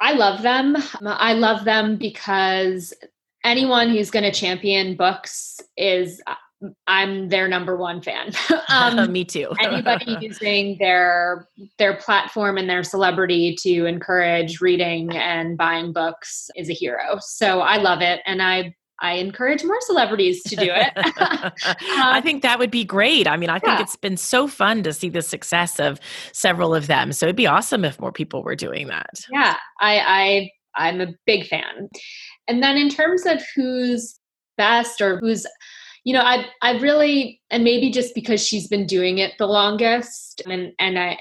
I 0.00 0.14
love 0.14 0.42
them. 0.42 0.76
I 1.04 1.34
love 1.34 1.64
them 1.64 1.96
because 1.96 2.92
anyone 3.44 3.90
who's 3.90 4.10
going 4.10 4.24
to 4.24 4.32
champion 4.32 4.96
books 4.96 5.60
is 5.76 6.20
I'm 6.86 7.28
their 7.28 7.48
number 7.48 7.76
one 7.76 8.02
fan. 8.02 8.32
um, 8.68 9.12
Me 9.12 9.24
too. 9.24 9.52
anybody 9.60 10.16
using 10.20 10.76
their 10.78 11.48
their 11.78 11.96
platform 11.96 12.58
and 12.58 12.68
their 12.68 12.82
celebrity 12.82 13.56
to 13.62 13.86
encourage 13.86 14.60
reading 14.60 15.16
and 15.16 15.56
buying 15.56 15.92
books 15.92 16.50
is 16.56 16.70
a 16.70 16.74
hero. 16.74 17.18
So 17.20 17.60
I 17.60 17.76
love 17.76 18.00
it, 18.00 18.20
and 18.26 18.42
I 18.42 18.74
I 19.00 19.14
encourage 19.14 19.64
more 19.64 19.80
celebrities 19.80 20.42
to 20.44 20.54
do 20.54 20.70
it. 20.70 20.96
um, 20.96 21.52
I 21.80 22.20
think 22.20 22.42
that 22.42 22.60
would 22.60 22.70
be 22.70 22.84
great. 22.84 23.26
I 23.26 23.36
mean, 23.36 23.50
I 23.50 23.58
think 23.58 23.78
yeah. 23.78 23.82
it's 23.82 23.96
been 23.96 24.16
so 24.16 24.46
fun 24.46 24.84
to 24.84 24.92
see 24.92 25.08
the 25.08 25.22
success 25.22 25.80
of 25.80 25.98
several 26.32 26.72
of 26.72 26.86
them. 26.86 27.12
So 27.12 27.26
it'd 27.26 27.34
be 27.34 27.48
awesome 27.48 27.84
if 27.84 28.00
more 28.00 28.12
people 28.12 28.44
were 28.44 28.54
doing 28.54 28.86
that. 28.86 29.10
Yeah, 29.32 29.56
I, 29.80 29.98
I 29.98 30.50
I'm 30.74 31.00
a 31.00 31.08
big 31.26 31.46
fan. 31.46 31.88
And 32.48 32.62
then 32.62 32.76
in 32.76 32.88
terms 32.88 33.26
of 33.26 33.42
who's 33.54 34.18
best 34.56 35.00
or 35.00 35.18
who's 35.18 35.46
you 36.04 36.12
know, 36.12 36.22
I 36.22 36.46
I 36.62 36.78
really 36.78 37.40
and 37.50 37.64
maybe 37.64 37.90
just 37.90 38.14
because 38.14 38.46
she's 38.46 38.68
been 38.68 38.86
doing 38.86 39.18
it 39.18 39.34
the 39.38 39.46
longest 39.46 40.42
and 40.46 40.72
and 40.78 40.98
I 40.98 41.18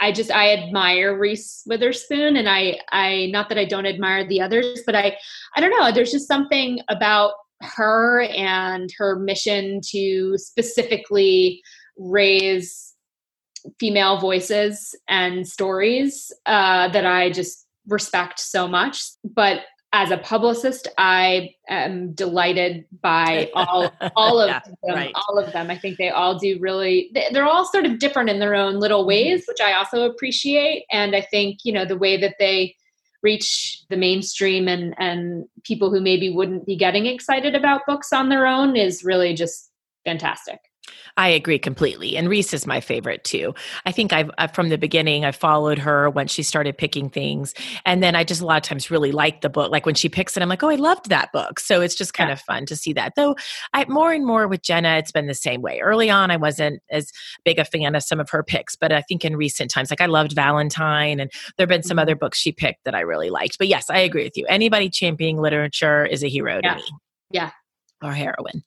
I 0.00 0.12
just 0.12 0.30
I 0.30 0.52
admire 0.52 1.16
Reese 1.18 1.62
Witherspoon 1.66 2.36
and 2.36 2.48
I 2.48 2.78
I 2.90 3.28
not 3.32 3.48
that 3.48 3.58
I 3.58 3.64
don't 3.64 3.86
admire 3.86 4.26
the 4.26 4.40
others, 4.40 4.80
but 4.86 4.94
I 4.94 5.16
I 5.56 5.60
don't 5.60 5.70
know, 5.70 5.92
there's 5.92 6.12
just 6.12 6.28
something 6.28 6.80
about 6.88 7.32
her 7.62 8.22
and 8.22 8.90
her 8.98 9.18
mission 9.18 9.80
to 9.90 10.36
specifically 10.36 11.62
raise 11.96 12.94
female 13.80 14.18
voices 14.18 14.94
and 15.08 15.46
stories 15.46 16.32
uh, 16.46 16.88
that 16.88 17.06
I 17.06 17.30
just 17.30 17.66
respect 17.86 18.40
so 18.40 18.68
much. 18.68 19.02
But 19.24 19.60
as 19.94 20.10
a 20.10 20.18
publicist, 20.18 20.88
I 20.98 21.54
am 21.68 22.14
delighted 22.14 22.84
by 23.00 23.48
all 23.54 23.94
all 24.16 24.40
of 24.40 24.48
yeah, 24.48 24.60
them. 24.82 24.94
Right. 24.96 25.12
All 25.14 25.38
of 25.38 25.52
them. 25.52 25.70
I 25.70 25.78
think 25.78 25.98
they 25.98 26.10
all 26.10 26.36
do 26.36 26.58
really. 26.58 27.12
They're 27.32 27.46
all 27.46 27.64
sort 27.64 27.86
of 27.86 28.00
different 28.00 28.28
in 28.28 28.40
their 28.40 28.56
own 28.56 28.80
little 28.80 29.02
mm-hmm. 29.02 29.08
ways, 29.08 29.44
which 29.46 29.60
I 29.60 29.72
also 29.72 30.02
appreciate. 30.02 30.84
And 30.90 31.14
I 31.14 31.20
think 31.20 31.60
you 31.62 31.72
know 31.72 31.84
the 31.84 31.96
way 31.96 32.16
that 32.20 32.34
they 32.40 32.74
reach 33.22 33.84
the 33.88 33.96
mainstream 33.96 34.66
and 34.66 34.96
and 34.98 35.44
people 35.62 35.90
who 35.90 36.00
maybe 36.00 36.28
wouldn't 36.28 36.66
be 36.66 36.74
getting 36.74 37.06
excited 37.06 37.54
about 37.54 37.86
books 37.86 38.12
on 38.12 38.30
their 38.30 38.48
own 38.48 38.74
is 38.74 39.04
really 39.04 39.32
just 39.32 39.70
fantastic. 40.04 40.58
I 41.16 41.28
agree 41.28 41.58
completely. 41.58 42.16
And 42.16 42.28
Reese 42.28 42.52
is 42.52 42.66
my 42.66 42.80
favorite 42.80 43.22
too. 43.22 43.54
I 43.86 43.92
think 43.92 44.12
I've, 44.12 44.30
I've, 44.36 44.52
from 44.52 44.68
the 44.68 44.78
beginning, 44.78 45.24
I 45.24 45.32
followed 45.32 45.78
her 45.78 46.10
when 46.10 46.26
she 46.26 46.42
started 46.42 46.76
picking 46.76 47.08
things. 47.08 47.54
And 47.86 48.02
then 48.02 48.16
I 48.16 48.24
just 48.24 48.40
a 48.40 48.46
lot 48.46 48.56
of 48.56 48.62
times 48.62 48.90
really 48.90 49.12
like 49.12 49.40
the 49.40 49.48
book. 49.48 49.70
Like 49.70 49.86
when 49.86 49.94
she 49.94 50.08
picks 50.08 50.36
it, 50.36 50.42
I'm 50.42 50.48
like, 50.48 50.62
oh, 50.62 50.68
I 50.68 50.74
loved 50.74 51.08
that 51.10 51.30
book. 51.32 51.60
So 51.60 51.80
it's 51.80 51.94
just 51.94 52.14
kind 52.14 52.28
yeah. 52.28 52.34
of 52.34 52.40
fun 52.40 52.66
to 52.66 52.76
see 52.76 52.92
that. 52.94 53.12
Though 53.14 53.36
I 53.72 53.84
more 53.88 54.12
and 54.12 54.26
more 54.26 54.48
with 54.48 54.62
Jenna, 54.62 54.96
it's 54.96 55.12
been 55.12 55.26
the 55.26 55.34
same 55.34 55.62
way. 55.62 55.78
Early 55.80 56.10
on, 56.10 56.30
I 56.30 56.36
wasn't 56.36 56.82
as 56.90 57.12
big 57.44 57.58
a 57.58 57.64
fan 57.64 57.94
of 57.94 58.02
some 58.02 58.18
of 58.18 58.28
her 58.30 58.42
picks, 58.42 58.74
but 58.74 58.92
I 58.92 59.02
think 59.02 59.24
in 59.24 59.36
recent 59.36 59.70
times, 59.70 59.90
like 59.90 60.00
I 60.00 60.06
loved 60.06 60.32
Valentine 60.32 61.20
and 61.20 61.30
there 61.56 61.64
have 61.64 61.68
been 61.68 61.82
some 61.82 61.96
mm-hmm. 61.96 62.02
other 62.02 62.16
books 62.16 62.38
she 62.38 62.50
picked 62.50 62.84
that 62.84 62.94
I 62.94 63.00
really 63.00 63.30
liked. 63.30 63.58
But 63.58 63.68
yes, 63.68 63.88
I 63.88 63.98
agree 63.98 64.24
with 64.24 64.36
you. 64.36 64.46
Anybody 64.48 64.90
championing 64.90 65.38
literature 65.40 66.04
is 66.04 66.24
a 66.24 66.28
hero 66.28 66.60
yeah. 66.62 66.74
to 66.74 66.76
me. 66.76 66.88
Yeah, 67.30 67.50
or 68.04 68.12
heroine. 68.12 68.62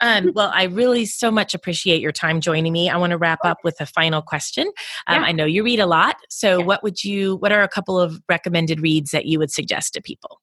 Um, 0.00 0.32
well, 0.34 0.50
I 0.54 0.64
really 0.64 1.06
so 1.06 1.30
much 1.30 1.54
appreciate 1.54 2.00
your 2.00 2.12
time 2.12 2.40
joining 2.40 2.72
me. 2.72 2.88
I 2.88 2.96
want 2.96 3.10
to 3.10 3.18
wrap 3.18 3.40
up 3.44 3.58
with 3.64 3.80
a 3.80 3.86
final 3.86 4.22
question. 4.22 4.70
Um, 5.06 5.22
yeah. 5.22 5.28
I 5.28 5.32
know 5.32 5.44
you 5.44 5.64
read 5.64 5.80
a 5.80 5.86
lot, 5.86 6.16
so 6.28 6.58
yeah. 6.58 6.64
what 6.64 6.82
would 6.82 7.02
you? 7.04 7.36
What 7.36 7.52
are 7.52 7.62
a 7.62 7.68
couple 7.68 7.98
of 7.98 8.20
recommended 8.28 8.80
reads 8.80 9.10
that 9.10 9.26
you 9.26 9.38
would 9.38 9.50
suggest 9.50 9.94
to 9.94 10.02
people? 10.02 10.40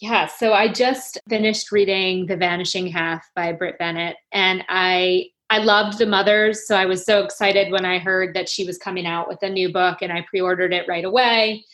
Yeah, 0.00 0.26
so 0.26 0.54
I 0.54 0.72
just 0.72 1.18
finished 1.28 1.70
reading 1.72 2.26
The 2.26 2.36
Vanishing 2.36 2.86
Half 2.86 3.22
by 3.34 3.52
Brit 3.52 3.78
Bennett, 3.78 4.16
and 4.32 4.64
I 4.68 5.26
I 5.50 5.58
loved 5.58 5.98
The 5.98 6.06
Mothers, 6.06 6.66
so 6.66 6.76
I 6.76 6.86
was 6.86 7.04
so 7.04 7.24
excited 7.24 7.72
when 7.72 7.84
I 7.84 7.98
heard 7.98 8.34
that 8.34 8.48
she 8.48 8.64
was 8.64 8.78
coming 8.78 9.04
out 9.04 9.28
with 9.28 9.42
a 9.42 9.50
new 9.50 9.72
book, 9.72 9.98
and 10.00 10.12
I 10.12 10.24
pre-ordered 10.28 10.72
it 10.72 10.86
right 10.88 11.04
away. 11.04 11.64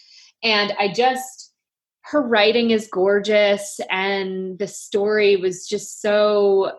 And 0.42 0.72
I 0.78 0.92
just 0.92 1.45
her 2.06 2.22
writing 2.22 2.70
is 2.70 2.88
gorgeous 2.92 3.80
and 3.90 4.58
the 4.58 4.68
story 4.68 5.36
was 5.36 5.66
just 5.66 6.00
so 6.00 6.72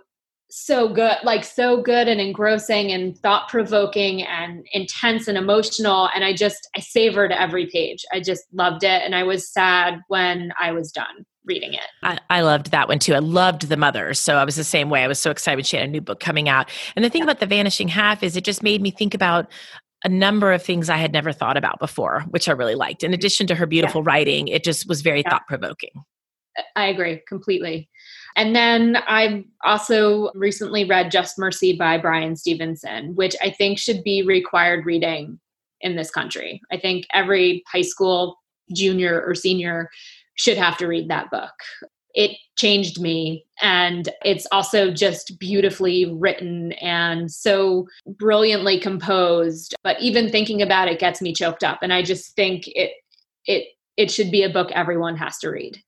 so 0.50 0.88
good 0.88 1.18
like 1.26 1.44
so 1.44 1.82
good 1.82 2.08
and 2.08 2.22
engrossing 2.22 2.94
and 2.94 3.18
thought 3.18 3.50
provoking 3.50 4.24
and 4.24 4.66
intense 4.72 5.28
and 5.28 5.38
emotional. 5.38 6.10
And 6.16 6.24
i 6.24 6.34
just 6.34 6.70
i 6.76 6.80
savored 6.80 7.34
every 7.34 7.68
page. 7.68 8.06
I 8.14 8.22
just 8.22 8.46
loved 8.54 8.84
it. 8.84 9.02
And 9.04 9.14
i 9.14 9.24
was 9.24 9.52
sad 9.52 10.00
when 10.08 10.54
i 10.60 10.72
was 10.72 10.92
done 10.92 11.26
reading 11.44 11.74
it. 11.74 11.88
I, 12.04 12.20
I 12.30 12.42
loved 12.42 12.72
that 12.72 12.88
one 12.88 13.00
too. 13.00 13.14
I 13.14 13.20
loved 13.20 13.70
the 13.70 13.78
mother. 13.78 14.14
So 14.14 14.36
i 14.36 14.46
was 14.46 14.56
the 14.56 14.64
same 14.64 14.90
way. 14.90 15.04
I 15.04 15.08
was 15.08 15.20
so 15.20 15.32
excited 15.32 15.66
she 15.66 15.76
had 15.76 15.88
a 15.88 15.92
new 15.92 16.02
book 16.02 16.22
coming 16.22 16.48
out. 16.48 16.70
And 16.96 17.04
the 17.04 17.10
thing 17.10 17.20
yeah. 17.20 17.26
about 17.26 17.42
the 17.42 17.46
vanishing 17.46 17.90
half 17.90 18.24
is 18.24 18.38
it 18.38 18.46
just 18.46 18.64
made 18.64 18.82
me 18.82 18.92
think 18.92 19.14
about 19.14 19.52
a 20.04 20.10
number 20.10 20.54
of 20.54 20.64
things 20.64 20.90
I 20.90 20.98
had 20.98 21.12
never 21.12 21.32
thought 21.32 21.58
about 21.58 21.80
before, 21.80 22.22
which 22.30 22.48
I 22.48 22.52
really 22.52 22.76
liked. 22.76 23.04
In 23.04 23.10
mm-hmm. 23.10 23.16
addition 23.16 23.48
to 23.48 23.56
her 23.56 23.66
beautiful 23.66 24.02
yeah. 24.02 24.12
writing, 24.12 24.48
it 24.48 24.64
just 24.64 24.88
was 24.88 25.02
very 25.02 25.22
yeah. 25.22 25.32
thought 25.32 25.48
provoking. 25.48 26.04
I 26.76 26.88
agree 26.88 27.22
completely. 27.28 27.90
And 28.36 28.56
then 28.56 28.98
I 29.08 29.46
also 29.64 30.32
recently 30.34 30.86
read 30.86 31.12
Just 31.12 31.38
Mercy 31.38 31.76
by 31.76 31.98
Bryan 31.98 32.36
Stevenson, 32.36 33.16
which 33.16 33.36
I 33.42 33.52
think 33.52 33.80
should 33.80 34.04
be 34.04 34.24
required 34.24 34.86
reading 34.86 35.40
in 35.82 35.96
this 35.96 36.10
country. 36.10 36.62
I 36.72 36.78
think 36.78 37.06
every 37.14 37.64
high 37.68 37.82
school 37.82 38.38
junior 38.76 39.24
or 39.26 39.36
senior 39.36 39.90
should 40.36 40.58
have 40.58 40.78
to 40.78 40.88
read 40.88 41.10
that 41.10 41.32
book 41.32 41.54
it 42.18 42.32
changed 42.58 43.00
me. 43.00 43.46
And 43.62 44.10
it's 44.26 44.48
also 44.52 44.92
just 44.92 45.40
beautifully 45.40 46.12
written 46.18 46.72
and 46.74 47.32
so 47.32 47.88
brilliantly 48.06 48.80
composed. 48.80 49.76
But 49.84 50.02
even 50.02 50.30
thinking 50.30 50.62
about 50.62 50.88
it 50.88 51.00
gets 51.00 51.22
me 51.22 51.32
choked 51.32 51.64
up. 51.64 51.80
And 51.84 51.94
I 51.94 52.02
just 52.02 52.36
think 52.36 52.64
it 52.68 52.92
it 53.46 53.68
it 53.96 54.12
should 54.12 54.32
be 54.32 54.44
a 54.44 54.50
book 54.50 54.72
everyone 54.74 55.16
has 55.16 55.38
to 55.40 55.50
read 55.50 55.82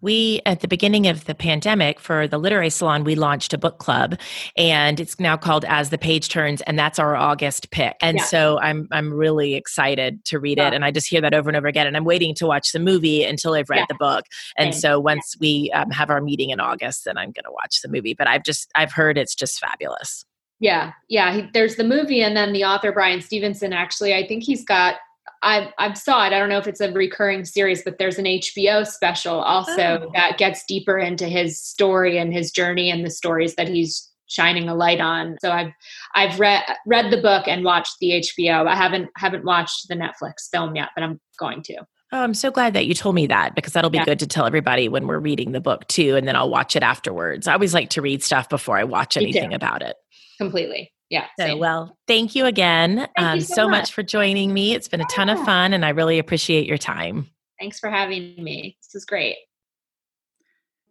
we 0.00 0.40
at 0.46 0.60
the 0.60 0.68
beginning 0.68 1.06
of 1.06 1.24
the 1.24 1.34
pandemic 1.34 2.00
for 2.00 2.26
the 2.26 2.38
literary 2.38 2.70
salon 2.70 3.04
we 3.04 3.14
launched 3.14 3.52
a 3.52 3.58
book 3.58 3.78
club 3.78 4.18
and 4.56 5.00
it's 5.00 5.18
now 5.20 5.36
called 5.36 5.64
as 5.66 5.90
the 5.90 5.98
page 5.98 6.28
turns 6.28 6.60
and 6.62 6.78
that's 6.78 6.98
our 6.98 7.16
august 7.16 7.70
pick 7.70 7.96
and 8.00 8.18
yeah. 8.18 8.24
so 8.24 8.58
i'm 8.60 8.88
i'm 8.90 9.12
really 9.12 9.54
excited 9.54 10.24
to 10.24 10.38
read 10.38 10.58
yeah. 10.58 10.68
it 10.68 10.74
and 10.74 10.84
i 10.84 10.90
just 10.90 11.08
hear 11.08 11.20
that 11.20 11.34
over 11.34 11.48
and 11.48 11.56
over 11.56 11.66
again 11.66 11.86
and 11.86 11.96
i'm 11.96 12.04
waiting 12.04 12.34
to 12.34 12.46
watch 12.46 12.72
the 12.72 12.78
movie 12.78 13.24
until 13.24 13.54
i've 13.54 13.70
read 13.70 13.78
yeah. 13.78 13.86
the 13.88 13.96
book 13.98 14.24
and 14.56 14.74
so 14.74 14.98
once 14.98 15.34
we 15.40 15.70
um, 15.74 15.90
have 15.90 16.10
our 16.10 16.20
meeting 16.20 16.50
in 16.50 16.60
august 16.60 17.04
then 17.04 17.16
i'm 17.16 17.30
going 17.32 17.44
to 17.44 17.52
watch 17.52 17.80
the 17.82 17.88
movie 17.88 18.14
but 18.14 18.26
i've 18.26 18.44
just 18.44 18.70
i've 18.74 18.92
heard 18.92 19.18
it's 19.18 19.34
just 19.34 19.58
fabulous 19.58 20.24
yeah 20.58 20.92
yeah 21.08 21.34
he, 21.34 21.48
there's 21.52 21.76
the 21.76 21.84
movie 21.84 22.22
and 22.22 22.36
then 22.36 22.52
the 22.52 22.64
author 22.64 22.92
Bryan 22.92 23.20
stevenson 23.20 23.72
actually 23.72 24.14
i 24.14 24.26
think 24.26 24.42
he's 24.42 24.64
got 24.64 24.96
I 25.42 25.72
I've 25.78 25.96
saw 25.96 26.26
it. 26.26 26.32
I 26.32 26.38
don't 26.38 26.48
know 26.48 26.58
if 26.58 26.66
it's 26.66 26.80
a 26.80 26.92
recurring 26.92 27.44
series, 27.44 27.82
but 27.82 27.98
there's 27.98 28.18
an 28.18 28.24
HBO 28.24 28.86
special 28.86 29.40
also 29.40 30.00
oh. 30.02 30.10
that 30.14 30.38
gets 30.38 30.64
deeper 30.66 30.98
into 30.98 31.26
his 31.26 31.60
story 31.60 32.18
and 32.18 32.32
his 32.32 32.50
journey 32.50 32.90
and 32.90 33.04
the 33.04 33.10
stories 33.10 33.54
that 33.54 33.68
he's 33.68 34.08
shining 34.26 34.68
a 34.68 34.74
light 34.74 35.00
on. 35.00 35.36
So 35.40 35.50
I've 35.50 35.72
I've 36.14 36.38
read 36.38 36.62
read 36.86 37.10
the 37.10 37.20
book 37.20 37.48
and 37.48 37.64
watched 37.64 37.96
the 38.00 38.22
HBO. 38.22 38.68
I 38.68 38.76
haven't 38.76 39.08
haven't 39.16 39.44
watched 39.44 39.88
the 39.88 39.96
Netflix 39.96 40.48
film 40.52 40.76
yet, 40.76 40.90
but 40.94 41.02
I'm 41.02 41.20
going 41.38 41.62
to. 41.64 41.78
Oh, 42.12 42.22
I'm 42.22 42.34
so 42.34 42.50
glad 42.50 42.74
that 42.74 42.86
you 42.86 42.94
told 42.94 43.14
me 43.14 43.28
that 43.28 43.54
because 43.54 43.72
that'll 43.72 43.88
be 43.88 43.98
yeah. 43.98 44.04
good 44.04 44.18
to 44.18 44.26
tell 44.26 44.44
everybody 44.44 44.88
when 44.88 45.06
we're 45.06 45.20
reading 45.20 45.52
the 45.52 45.60
book 45.60 45.86
too, 45.86 46.16
and 46.16 46.26
then 46.26 46.34
I'll 46.34 46.50
watch 46.50 46.74
it 46.74 46.82
afterwards. 46.82 47.46
I 47.46 47.52
always 47.52 47.72
like 47.72 47.90
to 47.90 48.02
read 48.02 48.22
stuff 48.22 48.48
before 48.48 48.76
I 48.76 48.84
watch 48.84 49.16
anything 49.16 49.54
about 49.54 49.82
it. 49.82 49.96
Completely 50.38 50.90
yeah. 51.10 51.26
So, 51.38 51.56
well, 51.56 51.96
thank 52.06 52.34
you 52.34 52.46
again 52.46 53.08
thank 53.16 53.18
um, 53.18 53.34
you 53.36 53.40
so, 53.42 53.54
so 53.54 53.68
much. 53.68 53.82
much. 53.82 53.92
for 53.92 54.02
joining 54.02 54.54
me. 54.54 54.72
It's 54.72 54.88
been 54.88 55.00
a 55.00 55.06
ton 55.10 55.28
of 55.28 55.38
fun 55.44 55.74
and 55.74 55.84
I 55.84 55.90
really 55.90 56.18
appreciate 56.18 56.66
your 56.66 56.78
time. 56.78 57.28
Thanks 57.58 57.78
for 57.78 57.90
having 57.90 58.42
me. 58.42 58.78
This 58.80 58.94
is 58.94 59.04
great. 59.04 59.36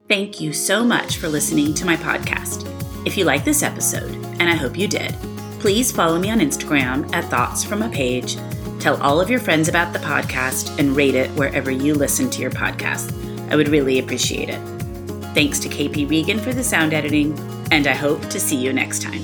Thank 0.08 0.42
you 0.42 0.54
so 0.54 0.84
much 0.84 1.18
for 1.18 1.28
listening 1.28 1.74
to 1.76 1.86
my 1.86 1.96
podcast. 1.96 2.68
If 3.06 3.18
you 3.18 3.26
like 3.26 3.46
this 3.46 3.64
episode, 3.64 4.14
and 4.40 4.50
I 4.50 4.56
hope 4.56 4.78
you 4.78 4.88
did, 4.88 5.14
please 5.60 5.92
follow 5.92 6.20
me 6.20 6.32
on 6.32 6.40
Instagram 6.40 7.14
at 7.14 7.26
Thoughts 7.26 7.64
from 7.64 7.82
a 7.82 7.90
Page. 7.90 8.36
Tell 8.80 9.02
all 9.02 9.22
of 9.22 9.30
your 9.30 9.40
friends 9.40 9.68
about 9.68 9.94
the 9.94 10.00
podcast 10.00 10.78
and 10.80 10.96
rate 10.96 11.16
it 11.16 11.30
wherever 11.32 11.70
you 11.70 11.94
listen 11.94 12.30
to 12.32 12.42
your 12.42 12.52
podcast. 12.52 13.14
I 13.52 13.56
would 13.56 13.68
really 13.68 14.00
appreciate 14.00 14.50
it. 14.50 14.60
Thanks 15.34 15.60
to 15.60 15.70
KP 15.70 16.10
Regan 16.10 16.40
for 16.40 16.54
the 16.54 16.64
sound 16.64 16.94
editing, 16.94 17.38
and 17.72 17.88
I 17.88 17.94
hope 17.94 18.22
to 18.30 18.40
see 18.40 18.56
you 18.56 18.74
next 18.74 19.02
time. 19.02 19.24